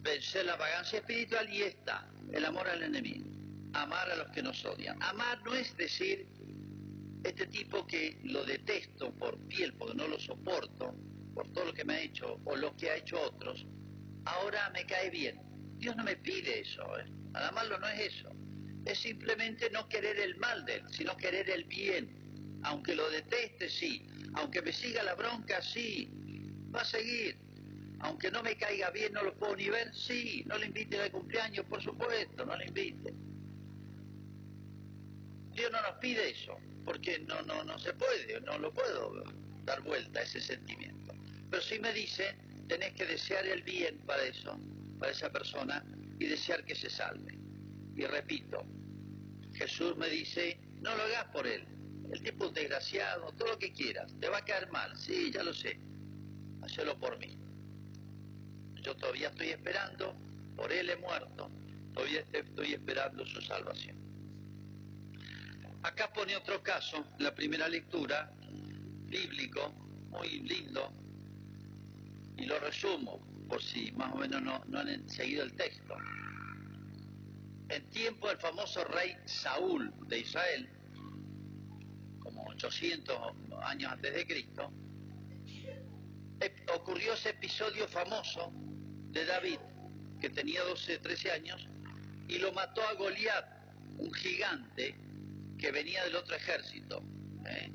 vencer 0.00 0.46
la 0.46 0.56
vagancia 0.56 1.00
espiritual 1.00 1.52
y 1.52 1.60
esta, 1.60 2.08
el 2.32 2.42
amor 2.46 2.66
al 2.68 2.82
enemigo. 2.84 3.26
Amar 3.74 4.10
a 4.12 4.16
los 4.16 4.30
que 4.30 4.42
nos 4.42 4.64
odian. 4.64 4.96
Amar 5.02 5.42
no 5.44 5.54
es 5.54 5.76
decir, 5.76 6.26
este 7.22 7.46
tipo 7.48 7.86
que 7.86 8.16
lo 8.24 8.42
detesto 8.42 9.12
por 9.12 9.36
piel, 9.48 9.74
porque 9.74 9.94
no 9.94 10.08
lo 10.08 10.18
soporto, 10.18 10.94
por 11.34 11.52
todo 11.52 11.66
lo 11.66 11.74
que 11.74 11.84
me 11.84 11.96
ha 11.96 12.00
hecho 12.00 12.40
o 12.46 12.56
lo 12.56 12.74
que 12.78 12.88
ha 12.88 12.96
hecho 12.96 13.20
otros, 13.20 13.66
ahora 14.24 14.70
me 14.70 14.86
cae 14.86 15.10
bien. 15.10 15.38
Dios 15.76 15.94
no 15.96 16.04
me 16.04 16.16
pide 16.16 16.60
eso, 16.60 16.98
¿eh? 16.98 17.04
Malo 17.52 17.78
no 17.78 17.88
es 17.88 18.14
eso 18.14 18.32
es 18.84 18.98
simplemente 18.98 19.70
no 19.70 19.88
querer 19.88 20.18
el 20.18 20.36
mal 20.36 20.64
de 20.64 20.76
él, 20.76 20.82
sino 20.90 21.16
querer 21.16 21.48
el 21.50 21.64
bien. 21.64 22.60
Aunque 22.64 22.94
lo 22.94 23.08
deteste, 23.10 23.68
sí. 23.68 24.06
Aunque 24.34 24.62
me 24.62 24.72
siga 24.72 25.02
la 25.02 25.14
bronca, 25.14 25.60
sí. 25.62 26.10
Va 26.74 26.80
a 26.82 26.84
seguir. 26.84 27.36
Aunque 28.00 28.30
no 28.30 28.42
me 28.42 28.56
caiga 28.56 28.90
bien, 28.90 29.12
no 29.12 29.22
lo 29.22 29.34
puedo 29.34 29.56
ni 29.56 29.68
ver, 29.68 29.94
sí. 29.94 30.42
No 30.46 30.58
le 30.58 30.66
invite 30.66 30.98
al 31.00 31.10
cumpleaños, 31.10 31.64
por 31.66 31.82
supuesto, 31.82 32.44
no 32.44 32.56
le 32.56 32.66
invite. 32.66 33.14
Dios 35.52 35.70
no 35.70 35.82
nos 35.82 35.98
pide 36.00 36.30
eso, 36.30 36.56
porque 36.84 37.18
no, 37.20 37.42
no, 37.42 37.62
no 37.62 37.78
se 37.78 37.92
puede, 37.92 38.40
no 38.40 38.58
lo 38.58 38.72
puedo 38.72 39.22
dar 39.64 39.82
vuelta 39.82 40.20
a 40.20 40.22
ese 40.22 40.40
sentimiento. 40.40 41.12
Pero 41.50 41.62
sí 41.62 41.78
me 41.78 41.92
dice, 41.92 42.34
tenés 42.68 42.94
que 42.94 43.04
desear 43.04 43.46
el 43.46 43.62
bien 43.62 43.98
para 44.06 44.24
eso, 44.24 44.58
para 44.98 45.12
esa 45.12 45.30
persona, 45.30 45.84
y 46.18 46.26
desear 46.26 46.64
que 46.64 46.74
se 46.74 46.88
salve. 46.88 47.41
Y 47.94 48.04
repito, 48.06 48.64
Jesús 49.54 49.96
me 49.96 50.08
dice, 50.08 50.58
no 50.80 50.96
lo 50.96 51.02
hagas 51.04 51.26
por 51.26 51.46
él. 51.46 51.66
El 52.12 52.22
tipo 52.22 52.46
es 52.46 52.54
desgraciado, 52.54 53.32
todo 53.32 53.48
lo 53.48 53.58
que 53.58 53.72
quieras. 53.72 54.12
Te 54.20 54.28
va 54.28 54.38
a 54.38 54.44
caer 54.44 54.70
mal, 54.70 54.96
sí, 54.96 55.30
ya 55.30 55.42
lo 55.42 55.52
sé. 55.52 55.78
Hacelo 56.62 56.98
por 56.98 57.18
mí. 57.18 57.38
Yo 58.82 58.96
todavía 58.96 59.28
estoy 59.28 59.48
esperando, 59.48 60.14
por 60.56 60.72
él 60.72 60.90
he 60.90 60.96
muerto, 60.96 61.50
todavía 61.94 62.24
estoy 62.32 62.74
esperando 62.74 63.24
su 63.24 63.40
salvación. 63.40 63.96
Acá 65.82 66.12
pone 66.12 66.36
otro 66.36 66.62
caso, 66.62 67.04
la 67.18 67.34
primera 67.34 67.68
lectura, 67.68 68.32
bíblico, 69.06 69.72
muy 70.10 70.40
lindo, 70.40 70.92
y 72.36 72.46
lo 72.46 72.58
resumo, 72.58 73.24
por 73.48 73.62
si 73.62 73.92
más 73.92 74.12
o 74.12 74.16
menos 74.16 74.42
no, 74.42 74.64
no 74.66 74.80
han 74.80 75.08
seguido 75.08 75.44
el 75.44 75.52
texto 75.54 75.96
en 77.68 77.90
tiempo 77.90 78.28
del 78.28 78.38
famoso 78.38 78.84
rey 78.84 79.16
Saúl 79.24 79.92
de 80.06 80.18
Israel, 80.18 80.68
como 82.20 82.44
800 82.48 83.18
años 83.62 83.92
antes 83.92 84.14
de 84.14 84.26
Cristo, 84.26 84.72
ocurrió 86.74 87.14
ese 87.14 87.30
episodio 87.30 87.86
famoso 87.88 88.52
de 89.10 89.24
David, 89.24 89.58
que 90.20 90.30
tenía 90.30 90.62
12, 90.64 90.98
13 90.98 91.30
años, 91.32 91.68
y 92.28 92.38
lo 92.38 92.52
mató 92.52 92.82
a 92.82 92.94
Goliat, 92.94 93.44
un 93.98 94.12
gigante 94.12 94.94
que 95.58 95.70
venía 95.70 96.04
del 96.04 96.16
otro 96.16 96.34
ejército. 96.34 97.02
¿eh? 97.46 97.70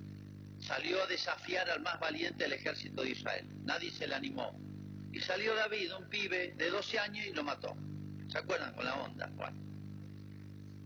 Salió 0.59 1.03
a 1.03 1.07
desafiar 1.07 1.69
al 1.69 1.81
más 1.81 1.99
valiente 1.99 2.43
del 2.43 2.53
ejército 2.53 3.03
de 3.03 3.11
Israel. 3.11 3.47
Nadie 3.63 3.91
se 3.91 4.07
le 4.07 4.15
animó. 4.15 4.59
Y 5.11 5.19
salió 5.19 5.55
David, 5.55 5.93
un 5.95 6.09
pibe 6.09 6.53
de 6.57 6.69
12 6.69 6.99
años, 6.99 7.25
y 7.25 7.33
lo 7.33 7.43
mató. 7.43 7.75
¿Se 8.29 8.37
acuerdan 8.39 8.73
con 8.73 8.85
la 8.85 8.95
onda? 8.95 9.29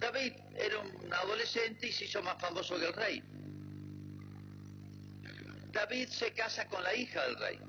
David 0.01 0.33
era 0.55 0.79
un 0.79 1.13
adolescente 1.13 1.87
y 1.87 1.91
se 1.91 2.05
hizo 2.05 2.23
más 2.23 2.41
famoso 2.41 2.75
que 2.79 2.87
el 2.87 2.93
rey. 2.93 3.23
David 5.71 6.07
se 6.09 6.33
casa 6.33 6.67
con 6.67 6.83
la 6.83 6.93
hija 6.95 7.23
del 7.27 7.35
rey. 7.37 7.59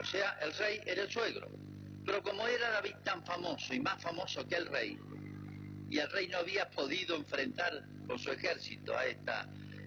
O 0.00 0.04
sea, 0.04 0.38
el 0.40 0.52
rey 0.54 0.80
era 0.86 1.02
el 1.02 1.10
suegro. 1.10 1.50
Pero 2.06 2.22
como 2.22 2.48
era 2.48 2.70
David 2.70 2.94
tan 3.04 3.22
famoso 3.26 3.74
y 3.74 3.80
más 3.80 4.02
famoso 4.02 4.48
que 4.48 4.56
el 4.56 4.66
rey, 4.66 4.98
y 5.90 5.98
el 5.98 6.10
rey 6.10 6.26
no 6.28 6.38
había 6.38 6.70
podido 6.70 7.14
enfrentar 7.16 7.84
con 8.06 8.18
su 8.18 8.32
ejército 8.32 8.96
a 8.96 9.04
esta, 9.04 9.46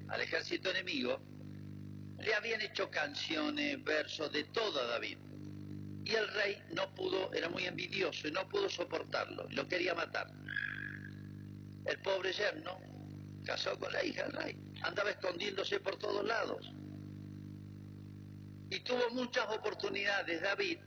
al 0.10 0.22
ejército 0.22 0.70
enemigo, 0.70 1.20
le 2.20 2.36
habían 2.36 2.62
hecho 2.62 2.92
canciones, 2.92 3.84
versos, 3.84 4.32
de 4.32 4.44
todo 4.46 4.82
a 4.82 4.86
David. 4.86 5.18
Y 6.06 6.12
el 6.12 6.28
rey 6.28 6.62
no 6.76 6.94
pudo, 6.94 7.34
era 7.34 7.50
muy 7.50 7.66
envidioso 7.66 8.28
y 8.28 8.32
no 8.32 8.48
pudo 8.48 8.70
soportarlo, 8.70 9.48
lo 9.50 9.68
quería 9.68 9.96
matar. 9.96 10.28
El 11.86 12.00
pobre 12.00 12.32
yerno 12.32 12.80
casó 13.46 13.78
con 13.78 13.92
la 13.92 14.04
hija 14.04 14.24
del 14.24 14.34
rey, 14.34 14.58
andaba 14.82 15.12
escondiéndose 15.12 15.80
por 15.80 15.98
todos 15.98 16.26
lados. 16.26 16.72
Y 18.70 18.80
tuvo 18.80 19.10
muchas 19.12 19.48
oportunidades 19.50 20.42
David, 20.42 20.80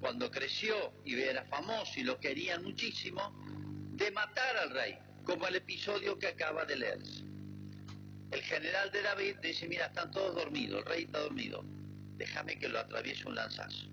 cuando 0.00 0.30
creció 0.30 0.94
y 1.04 1.20
era 1.20 1.44
famoso 1.44 2.00
y 2.00 2.04
lo 2.04 2.18
querían 2.18 2.62
muchísimo, 2.62 3.32
de 3.92 4.10
matar 4.10 4.56
al 4.56 4.70
rey, 4.70 4.98
como 5.24 5.46
el 5.46 5.56
episodio 5.56 6.18
que 6.18 6.28
acaba 6.28 6.64
de 6.64 6.76
leerse. 6.76 7.22
El 8.30 8.42
general 8.42 8.90
de 8.90 9.02
David 9.02 9.36
dice, 9.42 9.68
mira, 9.68 9.86
están 9.86 10.10
todos 10.10 10.34
dormidos, 10.34 10.80
el 10.80 10.86
rey 10.86 11.04
está 11.04 11.20
dormido, 11.20 11.62
déjame 12.16 12.58
que 12.58 12.68
lo 12.68 12.78
atraviese 12.78 13.28
un 13.28 13.34
lanzazo. 13.34 13.86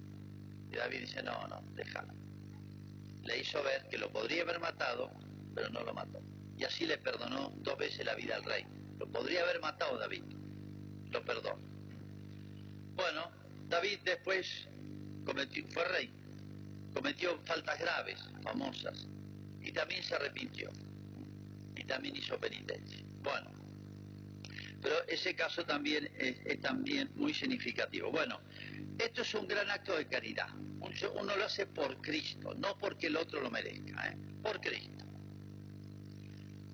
Y 0.72 0.76
David 0.76 1.02
dice, 1.02 1.22
no, 1.22 1.48
no, 1.48 1.62
déjalo. 1.74 2.14
Le 3.24 3.40
hizo 3.40 3.62
ver 3.64 3.88
que 3.90 3.98
lo 3.98 4.10
podría 4.12 4.44
haber 4.44 4.60
matado, 4.60 5.12
pero 5.56 5.70
no 5.70 5.82
lo 5.84 5.94
mató. 5.94 6.22
Y 6.58 6.64
así 6.64 6.86
le 6.86 6.98
perdonó 6.98 7.54
dos 7.58 7.78
veces 7.78 8.06
la 8.06 8.16
vida 8.16 8.36
al 8.36 8.44
rey. 8.44 8.66
Lo 8.98 9.08
podría 9.08 9.42
haber 9.44 9.62
matado 9.62 9.98
David, 9.98 10.24
lo 11.12 11.24
perdonó. 11.24 11.60
Bueno, 12.96 13.32
David 13.70 14.00
después 14.04 14.68
cometió, 15.26 15.66
fue 15.68 15.86
rey, 15.86 16.12
cometió 16.94 17.40
faltas 17.46 17.80
graves, 17.80 18.20
famosas, 18.44 19.08
y 19.62 19.72
también 19.72 20.04
se 20.04 20.16
arrepintió, 20.16 20.70
y 21.76 21.84
también 21.86 22.16
hizo 22.18 22.38
penitencia. 22.38 23.06
Bueno, 23.24 23.52
pero 24.82 25.06
ese 25.08 25.36
caso 25.36 25.66
también 25.66 26.10
es, 26.18 26.60
también 26.62 27.10
muy 27.16 27.34
significativo. 27.34 28.12
Bueno, 28.12 28.42
esto 28.98 29.22
es 29.22 29.34
un 29.34 29.48
gran 29.48 29.70
acto 29.70 29.96
de 29.98 30.08
caridad. 30.08 30.50
Uno 30.50 31.36
lo 31.36 31.46
hace 31.46 31.66
por 31.68 32.02
Cristo, 32.02 32.54
no 32.56 32.78
porque 32.78 33.08
el 33.08 33.18
otro 33.18 33.42
lo 33.42 33.52
merezca, 33.52 34.10
¿eh? 34.10 34.18
por 34.42 34.60
Cristo. 34.60 35.06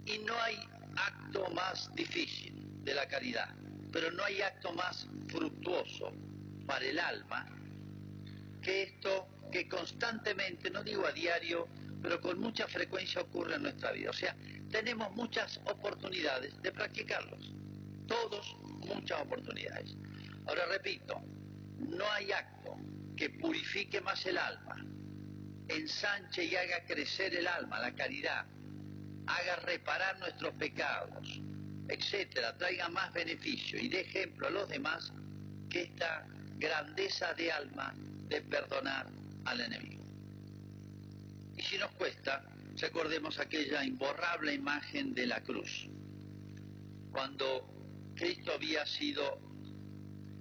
Y 0.06 0.20
no 0.20 0.40
hay 0.42 0.60
acto 0.96 1.50
más 1.52 1.94
difícil 1.96 2.84
de 2.84 2.94
la 2.94 3.08
caridad, 3.08 3.50
pero 3.92 4.12
no 4.12 4.24
hay 4.24 4.42
acto 4.42 4.72
más 4.74 5.08
fructuoso 5.28 6.12
para 6.66 6.86
el 6.86 7.00
alma 7.00 7.46
que 8.62 8.84
esto 8.84 9.28
que 9.52 9.68
constantemente, 9.68 10.70
no 10.70 10.84
digo 10.84 11.06
a 11.06 11.12
diario, 11.12 11.68
pero 12.02 12.20
con 12.20 12.40
mucha 12.40 12.68
frecuencia 12.68 13.22
ocurre 13.22 13.56
en 13.56 13.64
nuestra 13.64 13.92
vida. 13.92 14.10
O 14.10 14.14
sea, 14.14 14.36
tenemos 14.72 15.16
muchas 15.16 15.58
oportunidades 15.66 16.60
de 16.62 16.72
practicarlos. 16.72 17.54
Todos 18.08 18.56
muchas 18.62 19.22
oportunidades. 19.22 19.96
Ahora 20.48 20.66
repito, 20.66 21.22
no 21.78 22.10
hay 22.12 22.32
acto 22.32 22.78
que 23.16 23.30
purifique 23.30 24.02
más 24.02 24.26
el 24.26 24.38
alma, 24.38 24.76
ensanche 25.68 26.46
y 26.46 26.56
haga 26.56 26.84
crecer 26.86 27.36
el 27.36 27.48
alma, 27.48 27.80
la 27.80 27.94
caridad, 27.96 28.46
haga 29.28 29.56
reparar 29.58 30.20
nuestros 30.20 30.54
pecados, 30.56 31.42
etcétera, 31.88 32.58
traiga 32.58 32.90
más 32.90 33.12
beneficio 33.14 33.80
y 33.80 33.90
dé 33.90 34.02
ejemplo 34.02 34.48
a 34.48 34.52
los 34.52 34.70
demás 34.70 35.12
que 35.70 35.84
esta 35.84 36.26
grandeza 36.58 37.34
de 37.34 37.52
alma 37.52 37.94
de 38.28 38.42
perdonar 38.42 39.08
al 39.46 39.62
enemigo. 39.62 40.04
Y 41.58 41.62
si 41.62 41.78
nos 41.78 41.92
cuesta, 41.92 42.44
recordemos 42.78 43.40
aquella 43.40 43.84
imborrable 43.84 44.54
imagen 44.54 45.14
de 45.14 45.28
la 45.28 45.42
cruz, 45.42 45.88
cuando 47.12 47.68
Cristo 48.16 48.54
había 48.54 48.86
sido 48.86 49.40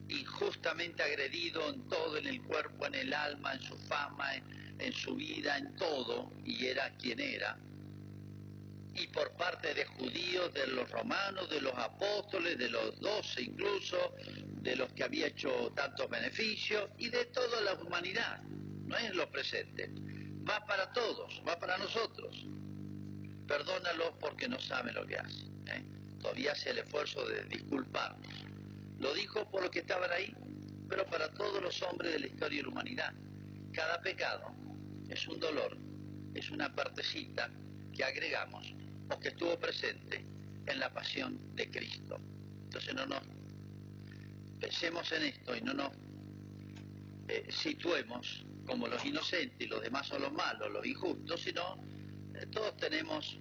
injustamente 0.09 1.03
agredido 1.03 1.71
en 1.71 1.89
todo, 1.89 2.17
en 2.17 2.27
el 2.27 2.43
cuerpo, 2.43 2.87
en 2.87 2.95
el 2.95 3.15
alma, 3.15 3.55
en 3.55 3.63
su 3.63 3.77
fama, 3.87 4.35
en, 4.35 4.45
en 4.79 4.93
su 4.93 5.15
vida, 5.15 5.57
en 5.57 5.75
todo, 5.77 6.33
y 6.45 6.67
era 6.67 6.91
quien 6.97 7.21
era, 7.21 7.57
y 8.95 9.09
por 9.09 9.33
parte 9.33 9.75
de 9.75 9.85
judíos, 9.85 10.53
de 10.55 10.67
los 10.69 10.89
romanos, 10.91 11.51
de 11.51 11.61
los 11.61 11.75
apóstoles, 11.75 12.57
de 12.59 12.69
los 12.69 12.99
doce 13.01 13.43
incluso, 13.43 14.15
de 14.63 14.77
los 14.77 14.93
que 14.93 15.05
había 15.05 15.27
hecho 15.27 15.73
tantos 15.75 16.09
beneficios 16.09 16.89
y 16.99 17.09
de 17.09 17.27
toda 17.27 17.61
la 17.63 17.75
humanidad, 17.75 18.43
no 18.43 18.97
es 18.97 19.15
lo 19.15 19.29
presente, 19.31 19.91
va 20.49 20.65
para 20.65 20.93
todos, 20.93 21.43
va 21.47 21.59
para 21.59 21.77
nosotros. 21.79 22.47
Perdónalos 23.49 24.13
porque 24.21 24.49
no 24.49 24.59
saben 24.61 24.95
lo 24.95 25.07
que 25.07 25.17
hacen. 25.17 25.69
¿eh? 25.69 25.85
Todavía 26.21 26.53
hace 26.53 26.71
el 26.71 26.79
esfuerzo 26.79 27.27
de 27.27 27.45
disculparnos. 27.45 28.33
Lo 28.99 29.13
dijo 29.13 29.51
por 29.51 29.63
los 29.63 29.71
que 29.71 29.81
estaban 29.81 30.11
ahí, 30.11 30.35
pero 30.89 31.05
para 31.07 31.29
todos 31.35 31.61
los 31.63 31.83
hombres 31.83 32.13
de 32.13 32.21
la 32.21 32.27
historia 32.27 32.59
de 32.59 32.63
la 32.63 32.69
humanidad. 32.69 33.13
Cada 33.73 34.01
pecado 34.01 34.55
es 35.09 35.27
un 35.27 35.41
dolor, 35.41 35.77
es 36.35 36.51
una 36.51 36.75
partecita 36.75 37.51
que 37.93 38.05
agregamos 38.05 38.75
que 39.21 39.29
estuvo 39.29 39.59
presente 39.59 40.25
en 40.67 40.79
la 40.79 40.93
pasión 40.93 41.39
de 41.55 41.71
Cristo. 41.71 42.19
Entonces 42.65 42.95
no 42.95 43.07
nos 43.07 43.23
pensemos 44.61 45.11
en 45.13 45.23
esto 45.25 45.57
y 45.57 45.61
no 45.61 45.75
nos 45.75 45.93
eh, 47.29 47.47
situemos 47.51 48.45
como 48.67 48.89
los 48.89 49.05
inocentes 49.05 49.61
y 49.61 49.67
los 49.67 49.83
demás 49.83 50.07
son 50.07 50.23
los 50.23 50.33
malos, 50.33 50.71
los 50.71 50.87
injustos, 50.87 51.41
sino 51.43 51.79
eh, 52.35 52.47
todos 52.51 52.77
tenemos 52.77 53.39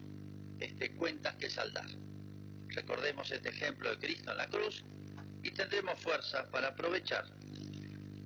este, 0.59 0.95
cuentas 0.95 1.35
que 1.35 1.49
saldar. 1.49 1.87
Recordemos 2.67 3.31
este 3.31 3.49
ejemplo 3.49 3.89
de 3.91 3.97
Cristo 3.99 4.31
en 4.31 4.37
la 4.37 4.47
cruz 4.47 4.83
y 5.43 5.51
tendremos 5.51 5.99
fuerza 5.99 6.49
para 6.49 6.69
aprovechar 6.69 7.25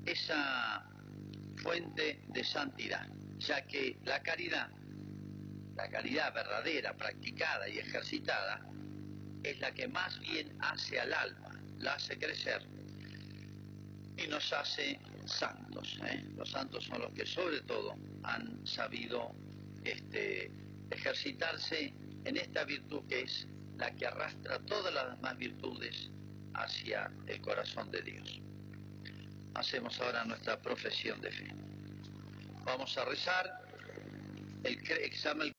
esa 0.05 0.87
fuente 1.57 2.21
de 2.27 2.43
santidad, 2.43 3.07
ya 3.39 3.65
que 3.65 3.97
la 4.05 4.21
caridad 4.21 4.69
la 5.77 5.87
caridad 5.89 6.33
verdadera, 6.33 6.93
practicada 6.93 7.69
y 7.69 7.77
ejercitada, 7.77 8.59
es 9.43 9.59
la 9.59 9.71
que 9.71 9.87
más 9.87 10.19
bien 10.19 10.57
hace 10.59 10.99
al 10.99 11.13
alma, 11.13 11.55
la 11.77 11.93
hace 11.93 12.17
crecer 12.17 12.63
y 14.17 14.27
nos 14.27 14.51
hace 14.51 14.99
santos. 15.25 15.99
¿eh? 16.03 16.25
Los 16.35 16.49
santos 16.49 16.83
son 16.83 17.01
los 17.01 17.13
que 17.13 17.25
sobre 17.25 17.61
todo 17.61 17.95
han 18.23 18.65
sabido 18.65 19.35
este, 19.83 20.51
ejercitarse 20.89 21.93
en 22.25 22.37
esta 22.37 22.63
virtud 22.65 23.03
que 23.07 23.21
es 23.21 23.47
la 23.77 23.91
que 23.91 24.07
arrastra 24.07 24.57
todas 24.59 24.91
las 24.91 25.15
demás 25.15 25.37
virtudes 25.37 26.09
hacia 26.55 27.11
el 27.27 27.39
corazón 27.41 27.91
de 27.91 28.01
Dios. 28.01 28.41
Hacemos 29.53 29.99
ahora 30.01 30.25
nuestra 30.25 30.59
profesión 30.59 31.21
de 31.21 31.31
fe. 31.31 31.53
Vamos 32.65 32.97
a 32.97 33.05
rezar 33.05 33.61
el 34.63 34.79
examen 35.03 35.56